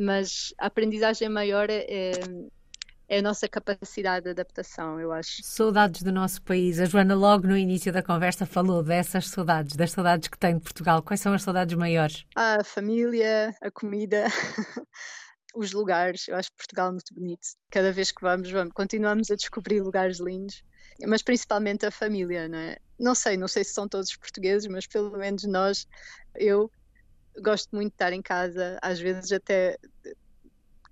mas 0.00 0.54
a 0.58 0.66
aprendizagem 0.66 1.28
maior 1.28 1.68
é, 1.68 1.84
é 1.88 2.12
é 3.08 3.18
a 3.18 3.22
nossa 3.22 3.48
capacidade 3.48 4.24
de 4.24 4.30
adaptação, 4.30 4.98
eu 4.98 5.12
acho. 5.12 5.42
Saudades 5.42 6.02
do 6.02 6.10
nosso 6.10 6.40
país. 6.42 6.80
A 6.80 6.86
Joana, 6.86 7.14
logo 7.14 7.46
no 7.46 7.56
início 7.56 7.92
da 7.92 8.02
conversa, 8.02 8.46
falou 8.46 8.82
dessas 8.82 9.28
saudades, 9.28 9.76
das 9.76 9.92
saudades 9.92 10.28
que 10.28 10.38
tem 10.38 10.56
de 10.56 10.62
Portugal. 10.62 11.02
Quais 11.02 11.20
são 11.20 11.34
as 11.34 11.42
saudades 11.42 11.76
maiores? 11.76 12.24
A 12.34 12.64
família, 12.64 13.54
a 13.60 13.70
comida. 13.70 14.24
os 15.54 15.72
lugares, 15.72 16.28
eu 16.28 16.36
acho 16.36 16.52
Portugal 16.52 16.90
muito 16.90 17.14
bonito. 17.14 17.46
Cada 17.70 17.92
vez 17.92 18.10
que 18.10 18.20
vamos, 18.20 18.50
vamos, 18.50 18.72
continuamos 18.74 19.30
a 19.30 19.36
descobrir 19.36 19.80
lugares 19.80 20.18
lindos, 20.18 20.62
mas 21.06 21.22
principalmente 21.22 21.86
a 21.86 21.90
família, 21.90 22.48
não 22.48 22.58
é? 22.58 22.76
Não 22.98 23.14
sei, 23.14 23.36
não 23.36 23.48
sei 23.48 23.64
se 23.64 23.72
são 23.72 23.88
todos 23.88 24.16
portugueses, 24.16 24.68
mas 24.68 24.86
pelo 24.86 25.16
menos 25.16 25.44
nós, 25.44 25.86
eu 26.34 26.70
gosto 27.42 27.74
muito 27.74 27.90
de 27.90 27.94
estar 27.94 28.12
em 28.12 28.22
casa, 28.22 28.78
às 28.82 29.00
vezes 29.00 29.32
até 29.32 29.76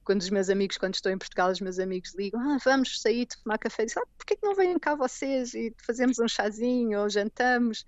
quando 0.04 0.20
os 0.20 0.30
meus 0.30 0.48
amigos, 0.48 0.76
quando 0.76 0.94
estou 0.94 1.12
em 1.12 1.18
Portugal, 1.18 1.50
os 1.50 1.60
meus 1.60 1.78
amigos 1.78 2.14
ligam, 2.14 2.40
ah, 2.40 2.58
vamos 2.64 3.00
sair 3.00 3.26
tomar 3.26 3.58
café, 3.58 3.84
digo, 3.84 4.00
ah, 4.00 4.06
porquê 4.18 4.36
que 4.36 4.44
não 4.44 4.54
vêm 4.54 4.78
cá 4.78 4.94
vocês 4.94 5.54
e 5.54 5.72
fazemos 5.86 6.18
um 6.18 6.28
chazinho 6.28 7.00
ou 7.00 7.08
jantamos? 7.08 7.84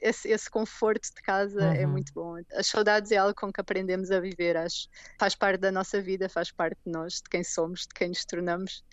Esse, 0.00 0.28
esse 0.28 0.50
conforto 0.50 1.08
de 1.14 1.22
casa 1.22 1.60
é 1.60 1.68
uhum. 1.68 1.74
é 1.74 1.86
muito 1.86 2.12
bom. 2.14 2.36
As 2.52 2.66
saudades 2.66 3.10
é 3.10 3.16
algo 3.16 3.34
com 3.34 3.52
que 3.52 3.60
aprendemos 3.60 4.10
a 4.10 4.20
viver, 4.20 4.56
acho. 4.56 4.88
Faz 5.18 5.34
parte 5.34 5.60
da 5.60 5.72
nossa 5.72 6.00
vida, 6.00 6.28
faz 6.28 6.50
parte 6.50 6.78
de 6.86 6.92
nós, 6.92 7.14
de 7.14 7.28
quem 7.30 7.42
somos, 7.44 7.80
de 7.80 7.94
quem 7.94 8.08
nos 8.08 8.24
tornamos. 8.24 8.84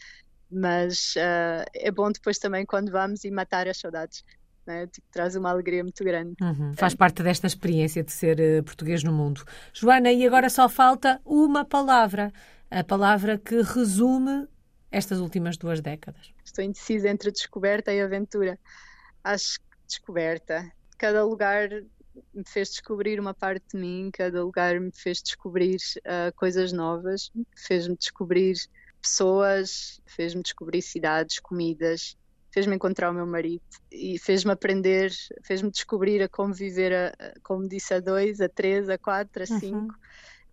Mas 0.52 1.16
uh, 1.16 1.66
é 1.74 1.92
bom 1.92 2.12
depois 2.12 2.38
também 2.38 2.66
quando 2.66 2.92
vamos 2.92 3.24
e 3.24 3.32
matar 3.32 3.68
as 3.68 3.78
saudades. 3.78 4.24
Né? 4.66 4.88
Tipo, 4.88 5.08
traz 5.12 5.36
uma 5.36 5.50
alegria 5.52 5.84
muito 5.84 6.04
grande. 6.04 6.34
Uhum. 6.42 6.74
Faz 6.76 6.96
parte 6.96 7.22
desta 7.22 7.46
experiência 7.46 8.04
de 8.04 8.12
ser 8.12 8.40
uh, 8.40 8.64
português 8.64 9.04
no 9.04 9.12
mundo. 9.12 9.44
Joana, 9.74 10.12
e 10.12 10.26
agora 10.26 10.50
só 10.50 10.68
falta 10.68 11.22
uma 11.24 11.64
palavra 11.64 12.32
a 12.70 12.84
palavra 12.84 13.38
que 13.38 13.62
resume 13.62 14.48
estas 14.92 15.20
últimas 15.20 15.58
duas 15.58 15.82
décadas? 15.82 16.34
Estou 16.44 16.64
indecisa 16.64 17.10
entre 17.10 17.32
descoberta 17.32 17.94
e 17.94 18.02
aventura. 18.02 18.60
Acho 19.24 19.60
que 19.60 19.66
descoberta. 19.88 20.72
Cada 21.06 21.24
lugar 21.24 21.70
me 22.34 22.44
fez 22.48 22.70
descobrir 22.70 23.20
uma 23.20 23.32
parte 23.32 23.64
de 23.72 23.80
mim, 23.80 24.10
cada 24.12 24.44
lugar 24.44 24.80
me 24.80 24.90
fez 24.92 25.22
descobrir 25.22 25.78
uh, 26.00 26.34
coisas 26.36 26.72
novas, 26.74 27.30
fez-me 27.56 27.96
descobrir 27.96 28.56
pessoas, 29.00 30.02
fez-me 30.08 30.42
descobrir 30.42 30.82
cidades, 30.82 31.40
comidas, 31.40 32.18
fez-me 32.52 32.76
encontrar 32.76 33.12
o 33.12 33.14
meu 33.14 33.28
marido 33.28 33.62
e 33.92 34.18
fez-me 34.18 34.52
aprender, 34.52 35.12
fez-me 35.44 35.70
descobrir 35.70 36.24
a 36.24 36.28
como 36.28 36.52
viver, 36.52 36.92
a, 36.92 37.14
como 37.44 37.70
disse, 37.70 37.94
a 37.94 38.00
dois, 38.00 38.42
a 38.42 38.50
três, 38.50 38.90
a 38.90 38.98
quatro, 38.98 39.44
a 39.44 39.54
uhum. 39.54 39.60
cinco. 39.60 39.94
Uhum 39.94 40.06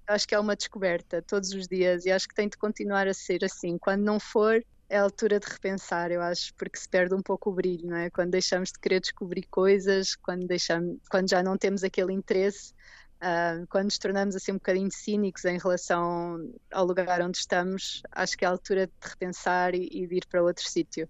acho 0.06 0.26
que 0.26 0.34
é 0.34 0.38
uma 0.38 0.56
descoberta 0.56 1.22
todos 1.22 1.52
os 1.52 1.66
dias 1.66 2.04
e 2.04 2.10
acho 2.10 2.28
que 2.28 2.34
tem 2.34 2.48
de 2.48 2.58
continuar 2.58 3.06
a 3.08 3.14
ser 3.14 3.44
assim. 3.44 3.78
Quando 3.78 4.02
não 4.02 4.18
for, 4.20 4.62
é 4.92 4.98
a 4.98 5.02
altura 5.02 5.40
de 5.40 5.46
repensar, 5.50 6.12
eu 6.12 6.20
acho, 6.20 6.52
porque 6.54 6.78
se 6.78 6.86
perde 6.86 7.14
um 7.14 7.22
pouco 7.22 7.48
o 7.48 7.54
brilho, 7.54 7.88
não 7.88 7.96
é? 7.96 8.10
Quando 8.10 8.32
deixamos 8.32 8.70
de 8.70 8.78
querer 8.78 9.00
descobrir 9.00 9.44
coisas, 9.50 10.14
quando, 10.14 10.46
deixamos, 10.46 10.98
quando 11.10 11.30
já 11.30 11.42
não 11.42 11.56
temos 11.56 11.82
aquele 11.82 12.12
interesse, 12.12 12.74
uh, 13.22 13.66
quando 13.70 13.86
nos 13.86 13.96
tornamos 13.96 14.36
assim 14.36 14.52
um 14.52 14.56
bocadinho 14.56 14.90
cínicos 14.92 15.46
em 15.46 15.56
relação 15.56 16.46
ao 16.70 16.84
lugar 16.84 17.22
onde 17.22 17.38
estamos, 17.38 18.02
acho 18.12 18.36
que 18.36 18.44
é 18.44 18.48
a 18.48 18.50
altura 18.50 18.86
de 18.86 18.92
repensar 19.08 19.74
e, 19.74 19.88
e 19.90 20.06
de 20.06 20.16
ir 20.16 20.26
para 20.26 20.42
outro 20.42 20.68
sítio. 20.68 21.08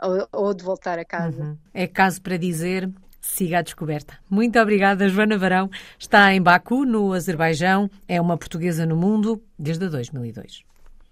Ou, 0.00 0.28
ou, 0.30 0.54
de 0.54 0.62
voltar 0.62 0.98
a 0.98 1.04
casa. 1.04 1.42
Uhum. 1.42 1.58
É 1.72 1.86
caso 1.86 2.20
para 2.20 2.36
dizer 2.36 2.92
siga 3.22 3.60
a 3.60 3.62
descoberta. 3.62 4.18
Muito 4.28 4.58
obrigada, 4.60 5.08
Joana 5.08 5.38
Varão. 5.38 5.70
Está 5.98 6.32
em 6.34 6.42
Baku, 6.42 6.84
no 6.84 7.14
Azerbaijão. 7.14 7.90
É 8.06 8.20
uma 8.20 8.36
portuguesa 8.36 8.84
no 8.84 8.96
mundo 8.96 9.42
desde 9.58 9.88
2002. 9.88 10.67